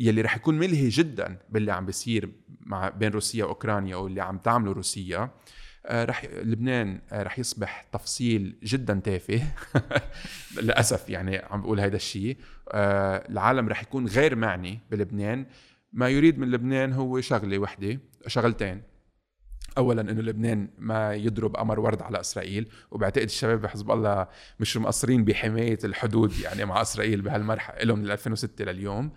[0.00, 4.72] يلي رح يكون ملهي جدا باللي عم بيصير مع بين روسيا وأوكرانيا واللي عم تعمله
[4.72, 5.18] روسيا.
[5.18, 5.30] آه،
[5.90, 9.42] رح لبنان آه، رح يصبح تفصيل جدا تافه.
[10.62, 12.36] للأسف يعني عم بقول هيدا الشيء
[12.72, 15.46] آه، العالم رح يكون غير معني بلبنان.
[15.92, 18.82] ما يريد من لبنان هو شغلة وحدة شغلتين.
[19.78, 24.28] اولا إنه لبنان ما يضرب قمر ورد على إسرائيل وبعتقد الشباب بحزب الله
[24.60, 29.04] مش مقصرين بحماية الحدود يعني مع إسرائيل بهالمرحلة لهم من 2006 لليوم.
[29.04, 29.12] آم،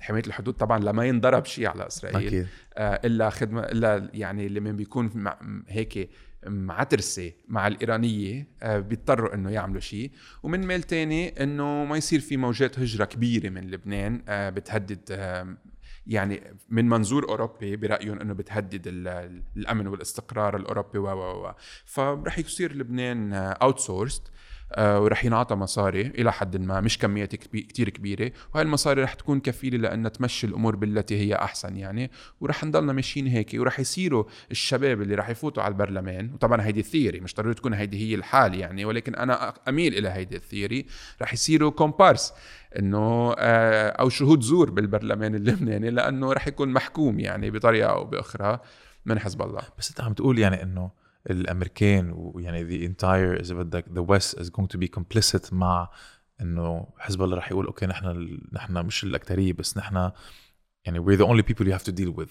[0.00, 2.46] حماية الحدود طبعا لما ينضرب شيء على إسرائيل أكيد.
[2.74, 5.38] آه، إلا خدمة إلا يعني لما بيكون مع
[5.68, 6.10] هيك
[6.46, 10.10] معترسة مع الإيرانية آه، بيضطروا إنه يعملوا شيء.
[10.42, 14.98] ومن ميل تاني إنه ما يصير في موجات هجرة كبيرة من لبنان آه، بتهدد
[16.06, 21.52] يعني من منظور أوروبي برأيهم إنه بتهدد ال- الأمن والاستقرار الأوروبي و و و.
[21.84, 24.32] فرح يصير لبنان outsourced آه،
[24.78, 28.32] ورح ينعطى مصاري إلى حد ما مش كبي- كتير كبيرة.
[28.54, 32.10] وهي المصاري رح تكون كفيلة لانها تمشي الأمور بالتي هي أحسن يعني.
[32.40, 36.30] ورح نضلنا ماشيين هيك ورح يصيروا الشباب اللي رح يفوتوا على البرلمان.
[36.34, 38.84] وطبعا هيدي ال theory مش ضروري تكون هيدي هي الحال يعني.
[38.84, 40.86] ولكن أنا أميل إلى هيدي ال theory
[41.22, 42.32] رح يصيروا كومبارس
[42.78, 48.58] إنه آه، أو شهود زور بالبرلمان اللبناني لأنه رح يكون محكوم يعني بطريقة أو بأخرى
[49.06, 49.62] من حزب الله.
[49.78, 54.46] بس أنت عم تقول يعني إنه الأمريكان ويعني the entire إذا بدك the west is
[54.46, 55.90] going to be complicit مع
[56.40, 60.10] إنه حزب الله رح يقول okay نحن نحن مش الاكثريه بس نحن
[60.84, 62.30] يعني we're the only people you have to deal with.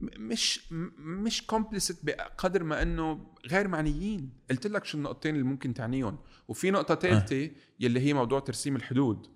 [0.00, 4.32] مش مش complicit بقدر ما إنه غير معنيين.
[4.50, 6.18] قلت لك شو النقطتين اللي ممكن تعنيهم.
[6.48, 9.26] وفي نقطة ثالثه يلي هي موضوع ترسيم الحدود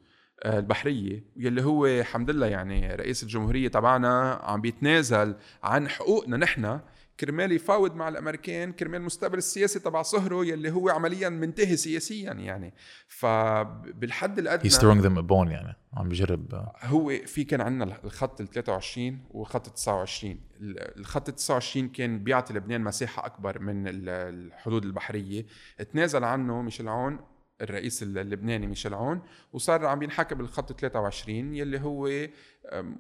[0.42, 6.80] آه، البحرية يلي هو الحمد لله يعني رئيس الجمهورية تبعنا عم بيتنازل عن حقوقنا نحن
[7.22, 12.74] كرمال يفاوض مع الأمريكان كرمال المستقبل السياسي تبع صهره يلي هو عمليا منتهي سياسيا يعني.
[13.08, 15.76] فبالحد الأدنى he's throwing them a bone يعني.
[15.94, 21.28] عم بيجرب آه، هو في كان عندنا الخط ال 23 وخط ال 29 ال- الخط
[21.28, 25.46] ال 29 كان بيعطي لبنان مساحة أكبر من ال- الحدود البحرية.
[25.92, 27.18] تنازل عنه ميشيل عون
[27.60, 32.08] الرئيس اللبناني ميشيل عون وصار عم ينحكى بالخط 23 يلي هو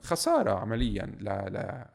[0.02, 1.12] خسارة عمليا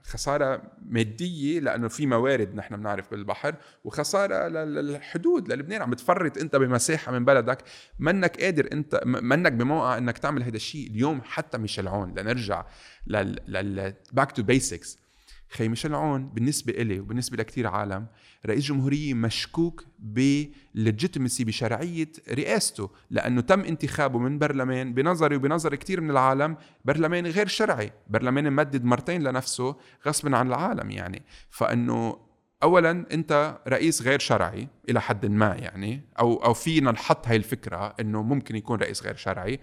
[0.04, 6.56] خسارة مادية لأنه في موارد نحن بنعرف بالبحر وخسارة لل- للحدود للبنان عم بتفرط أنت
[6.56, 7.58] بمساحة من بلدك
[8.00, 12.66] منك قادر أنت منك بموقع إنك تعمل هذا الشيء اليوم حتى ميشيل عون لنرجع
[13.08, 15.07] لل back to basics
[15.50, 18.08] خي ميشيل عون بالنسبة إلي وبالنسبة لكتير عالم
[18.46, 26.12] رئيس جمهورية مشكوك بليجيتيمسي بشرعية رئاسته لأنه تم انتخابه من برلمان بنظري وبنظر كتير من
[26.12, 29.76] العالم برلمان غير شرعي برلمان ممدد مرتين لنفسه
[30.08, 31.24] غصبا عن العالم يعني.
[31.50, 32.28] فإنه
[32.64, 37.96] اولا أنت رئيس غير شرعي إلى حد ما يعني أو أو فينا نحط هاي الفكرة
[38.00, 39.60] إنه ممكن يكون رئيس غير شرعي.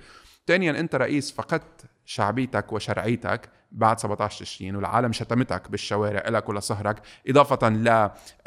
[0.47, 7.69] ثانيا أنت رئيس فقدت شعبيتك وشرعيتك بعد 17 تشرين والعالم شتمتك بالشوارع لك ولصهرك إضافة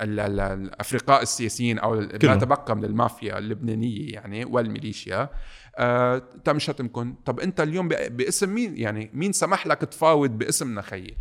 [0.01, 2.35] للأفرقاء السياسيين أو ما.
[2.35, 5.29] تبقى من المافيا اللبنانية يعني والميليشيا.
[5.77, 11.17] آه، تم شتمكم طب أنت اليوم باسم مين؟ يعني مين سمح لك تفاوض باسمنا خيي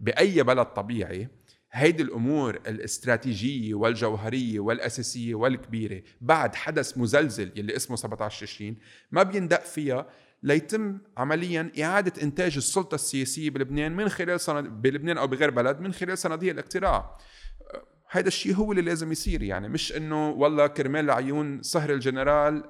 [0.00, 1.28] بأي بلد طبيعي
[1.72, 8.76] هيدي الأمور الاستراتيجية والجوهرية والأساسية والكبيرة بعد حدث مزلزل يلي اسمه 17 تشرين
[9.10, 10.06] ما بيندق فيها
[10.42, 14.68] ليتم عمليا إعادة إنتاج السلطة السياسية بلبنان من خلال صند...
[14.68, 17.18] بلبنان أو بغير بلد من خلال صناديق الاقتراع.
[18.10, 22.64] هذا الشيء هو اللي لازم يصير يعني مش إنه والله كرمال عيون سهر الجنرال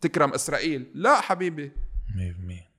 [0.00, 0.90] تكرم إسرائيل.
[0.94, 1.72] لا حبيبي.
[2.08, 2.74] 100%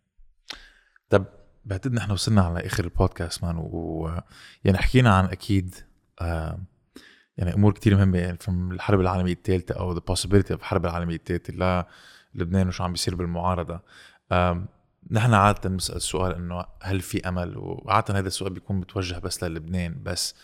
[1.09, 1.25] طب
[1.65, 4.09] بعتقد نحن وصلنا على آخر البودكاست مان و
[4.63, 5.75] يعني حكينا عن أكيد
[6.21, 6.59] آه
[7.37, 11.15] يعني أمور كتير مهمة يعني from الحرب العالمية الثالثه أو the possibility of الحرب العالمية
[11.15, 11.85] الثالثه
[12.35, 13.81] للبنان وشو عم بيصير بالمعارضة.
[15.11, 20.03] نحن عادة بنسأل السؤال إنه هل في أمل وعادة هذا السؤال بيكون متوجه بس للبنان
[20.03, 20.35] بس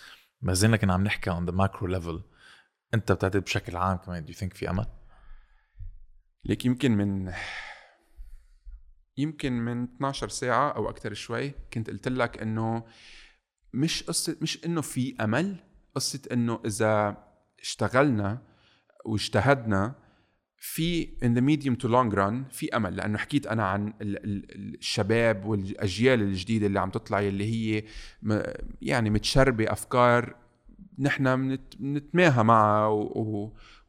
[0.42, 2.22] ما زلنا كنا عم نحكي on the macro level
[2.94, 4.86] أنت بتعتقد بشكل عام كمان you think في أمل؟
[6.46, 7.34] ليك يمكن من
[9.18, 12.86] يمكن من 12 ساعة أو أكثر شوي كنت قلت لك إنه
[13.74, 15.56] مش قصة مش إنه في أمل
[15.96, 17.18] قصة إنه إذا
[17.60, 18.42] اشتغلنا
[19.06, 19.96] واجتهدنا
[20.64, 24.76] في in the medium to long run في أمل لأنه حكيت أنا عن ال- ال-
[24.76, 27.84] الشباب والأجيال الجديدة اللي عم تطلع اللي هي
[28.82, 30.36] يعني متشربة أفكار
[31.00, 32.88] نحن بنت- بنتماهى معها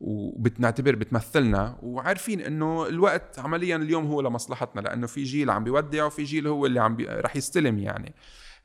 [0.00, 6.22] وبتنعتبر بتمثلنا وعارفين إنه الوقت عمليا اليوم هو لمصلحتنا لأنه في جيل عم بيودع وفي
[6.24, 6.96] جيل هو اللي عم.
[7.00, 8.14] رح يستلم يعني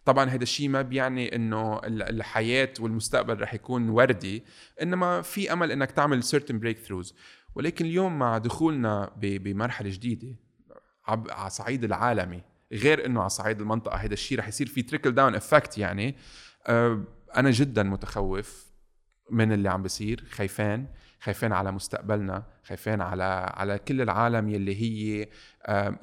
[0.05, 4.43] طبعا هذا الشيء ما بيعني إنه ال- الحياة والمستقبل رح يكون وردي
[4.81, 7.13] إنما في أمل إنك تعمل certain breakthroughs
[7.57, 10.35] ولكن اليوم مع دخولنا بمرحلة جديدة
[11.07, 12.41] على صعيد العالمي
[12.71, 16.15] غير إنه على صعيد المنطقة هذا الشيء رح يصير في trickle down effect يعني
[16.67, 17.03] أه،
[17.35, 18.67] أنا جدا متخوف
[19.31, 20.87] من اللي عم بيصير خايفان.
[21.21, 25.27] خايفين على مستقبلنا خايفين على على كل العالم يلي هي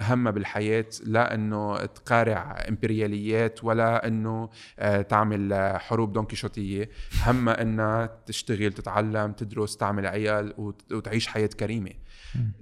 [0.00, 6.88] همها بالحياة لا انه تقارع إمبرياليات ولا انه آه، تعمل آه، حروب دونكيشوتية.
[7.26, 11.90] همها انها تشتغل تتعلم تدرس تعمل عيال وت- وتعيش حياة كريمة.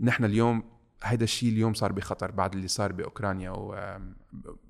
[0.00, 0.62] نحن اليوم
[1.04, 3.50] هيدا الشيء اليوم صار بخطر بعد اللي صار بأوكرانيا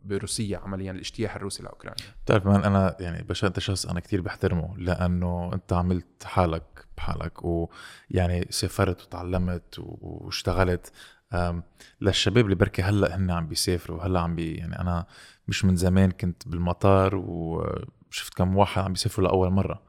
[0.04, 2.04] وبروسيا عمليا الاجتياح الروسي لأوكرانيا.
[2.24, 6.62] بتعرف مان أنا يعني باشا أنت شخص أنا كتير بحترمه لأنه أنت عملت حالك
[6.96, 10.92] بحالك ويعني سافرت وتعلمت واشتغلت.
[12.00, 15.06] للشباب اللي بركي هلأ هن عم بيسافروا هلأ عم بي يعني أنا
[15.48, 19.82] مش من زمان كنت بالمطار وشفت كم واحد عم بيسافروا لأول مرة.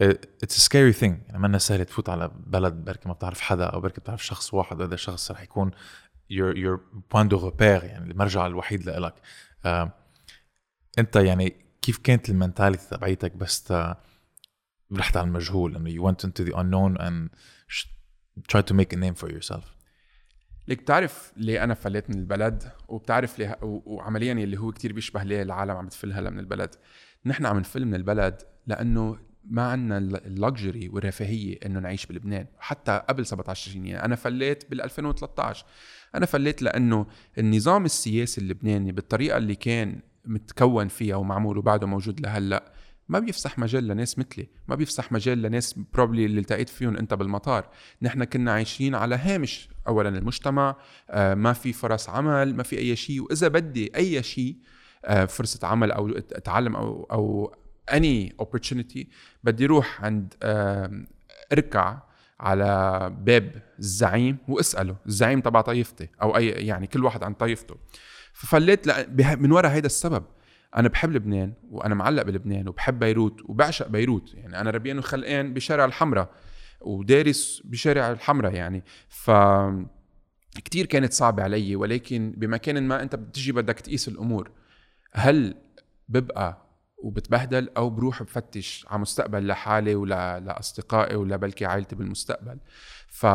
[0.00, 4.00] it's scary thing يعني منا سهل تفوت على بلد بركي ما بتعرف حدا أو بركي
[4.00, 5.70] بتعرف شخص واحد وهذا الشخص رح يكون
[6.30, 6.80] your your
[7.12, 9.14] point de repère يعني المرجع الوحيد لإلك.
[9.64, 9.92] آه
[10.98, 13.72] أنت يعني كيف كانت ال mentality تبعيتك؟ بس
[14.92, 15.76] رحت على المجهول.
[15.76, 17.28] انه you went into the unknown and
[18.52, 19.64] try to make a name for yourself.
[20.68, 25.42] ليك بتعرف ليه أنا فليت من البلد؟ وبتعرف ليه وعمليا اللي هو كتير بيشبه ليه
[25.42, 26.74] العالم عم بتفل هلا من البلد.
[27.26, 32.46] نحن عم نفل من البلد لأنه ما عندنا ال luxury والرفاهية إنه نعيش بلبنان.
[32.58, 33.96] حتى قبل 17 سنين.
[33.96, 35.66] أنا فليت بال 2013
[36.14, 37.06] أنا فليت لأنه
[37.38, 42.72] النظام السياسي اللبناني بالطريقة اللي كان متكون فيها ومعمول وبعده موجود لهلأ
[43.08, 47.68] ما بيفسح مجال لناس مثلي ما بيفسح مجال لناس probably اللي التقيت فيهم انت بالمطار.
[48.02, 50.76] نحن كنا عايشين على هامش اولا المجتمع
[51.10, 54.56] آه، ما في فرص عمل ما في أي شيء وإذا بدي أي شيء
[55.04, 57.54] آه، فرصة عمل أو أتعلم أو أو
[57.92, 59.04] اني opportunity
[59.44, 61.06] بدي روح عند آم،
[61.52, 61.98] اركع
[62.40, 64.96] على باب الزعيم واسأله.
[65.06, 67.76] الزعيم تبع طائفتي أو أي يعني كل واحد عن طائفته
[68.32, 70.24] ففليت من وراء هيدا السبب.
[70.76, 74.34] أنا بحب لبنان وأنا معلق بلبنان وبحب بيروت وبعشق بيروت.
[74.34, 76.30] يعني أنا ربيان وخلقان بشارع الحمراء
[76.80, 78.84] ودارس بشارع الحمراء يعني.
[79.08, 79.30] ف
[80.64, 84.50] كتير كانت صعبة علي ولكن بمكان ما أنت بتجي بدك تقيس الأمور
[85.12, 85.54] هل
[86.08, 86.66] ببقى
[86.98, 92.58] وبتبهدل أو بروح بفتش على مستقبل لحالي ولا لأصدقائي ولا بلكي عائلتي بالمستقبل؟
[93.08, 93.26] ف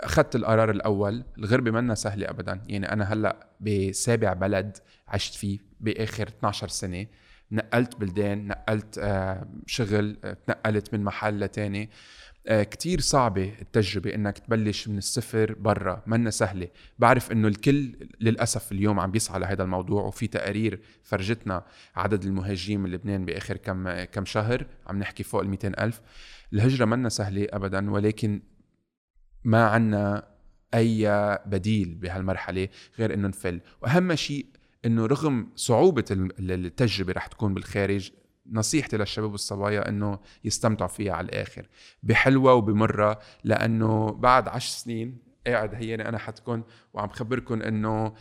[0.00, 2.60] أخذت القرار الأول الغربه منا سهلة ابدا.
[2.66, 4.78] يعني أنا هلأ بسابع بلد
[5.08, 7.06] عشت فيه بآخر 12 سنة.
[7.52, 11.90] نقلت بلدان نقلت آه، شغل آه، تنقلت من محل لتاني.
[12.46, 16.02] آه، كتير صعبة التجربة إنك تبلش من الصفر برا.
[16.06, 16.68] منا سهلة.
[16.98, 21.64] بعرف إنه الكل للأسف اليوم عم بيسعى لهذا الموضوع وفي تقارير فرجتنا
[21.96, 26.00] عدد المهاجرين من لبنان بآخر كم كم شهر عم نحكي فوق ال 200 ألف.
[26.52, 28.40] الهجرة منا سهلة أبدا ولكن
[29.46, 30.28] ما عنا
[30.74, 31.08] أي
[31.46, 32.68] بديل بهالمرحلة
[32.98, 33.60] غير إنه نفل.
[33.82, 34.46] وأهم شيء
[34.84, 38.12] إنه رغم صعوبة ال- التجربة رح تكون بالخارج
[38.52, 41.68] نصيحتي للشباب والصبايا إنه يستمتعوا فيها على الآخر.
[42.02, 48.14] بحلوة وبمرة لأنه بعد عشر سنين قاعد هيني أنا حتكون وعم خبركم إنه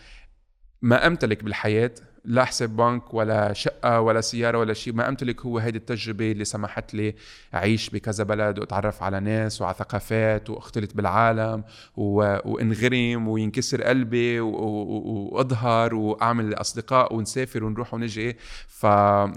[0.82, 1.92] ما أمتلك بالحياة
[2.28, 4.94] لا حساب بنك ولا شقة ولا سيارة ولا شيء.
[4.94, 7.16] ما أمتلك هو هيدي التجربة اللي سمحت لي
[7.54, 11.64] أعيش بكذا بلد وأتعرف على ناس وعلى ثقافات واختلط بالعالم
[11.96, 12.38] و...
[12.46, 14.50] وانغرم وينكسر قلبي و...
[14.50, 15.30] و...
[15.32, 18.38] وأظهر وأعمل أصدقاء ونسافر ونروح ونجي.
[18.68, 18.86] ف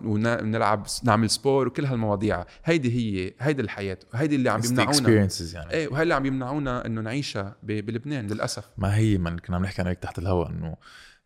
[0.04, 2.44] ونلعب نعمل sport وكل هالمواضيع.
[2.64, 5.70] هيدي هي هيدي الحياة هيدي اللي عم experiences يعني.
[5.70, 7.86] إيه وهي اللي عم يمنعونا إنه نعيشها ب...
[7.86, 8.64] بلبنان للأسف.
[8.78, 10.76] ما هي من كنا عم نحكي عن هيك تحت الهواء إنه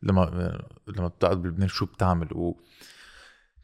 [0.03, 2.61] لما لما بتقعد بلبنان شو بتعمل؟ و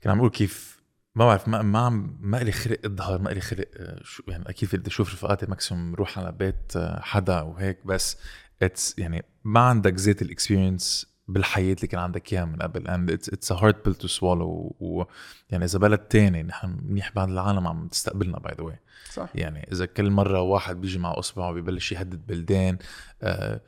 [0.03, 0.79] كنا عم نقول كيف
[1.15, 4.49] ما بعرف ما ما عم ما لي خلق اظهر ما لي خلق آه، شو يعني
[4.49, 8.17] أكيد بدي أشوف رفقاتي maximum روح على بيت آه، حدا وهيك بس
[8.63, 12.89] it's يعني ما عندك زيت ال experience بالحياة اللي كان عندك إياها من قبل.
[12.89, 14.73] And it's it's a hard pill to swallow.
[14.81, 15.05] و
[15.51, 18.79] يعني إذا بلد تاني نحن منيح بعض العالم عم تستقبلنا by the way
[19.13, 19.29] صح.
[19.35, 22.79] يعني إذا كل مرة واحد بيجي مع اصبعه ببلش يهدد بلدان
[23.23, 23.61] آه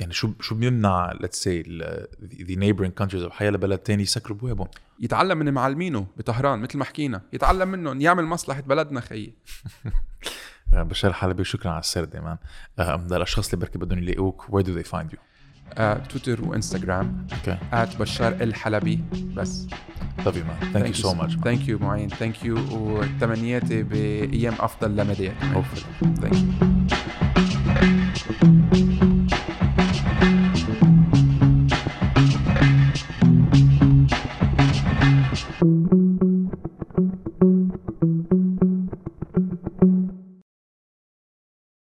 [0.00, 4.38] يعني شو شو بيمنع let's say ال- the neighboring countries أو حيلا بلد تاني يسكروا
[4.38, 4.68] بوابهم؟
[5.00, 7.22] يتعلم من معلمينه بطهران مثل ما حكينا.
[7.32, 9.34] يتعلم منهم يعمل مصلحة بلدنا خيي.
[10.74, 12.36] آه بشار حلبي شكرا على السردة مان.
[12.78, 15.18] آه للاشخاص اللي بركي بدهم يلاقوك do they find you?
[15.74, 19.00] آه، تويتر وانستغرام okay at بشار الحلبي.
[19.36, 19.66] بس.
[20.18, 20.30] Man
[20.74, 21.44] thank, you so much man.
[21.44, 22.08] thank you معين.
[22.08, 25.14] Thank you وتمنياتي بأيام أفضل
[25.54, 25.84] hopefully.
[26.20, 26.34] thank
[28.72, 28.97] you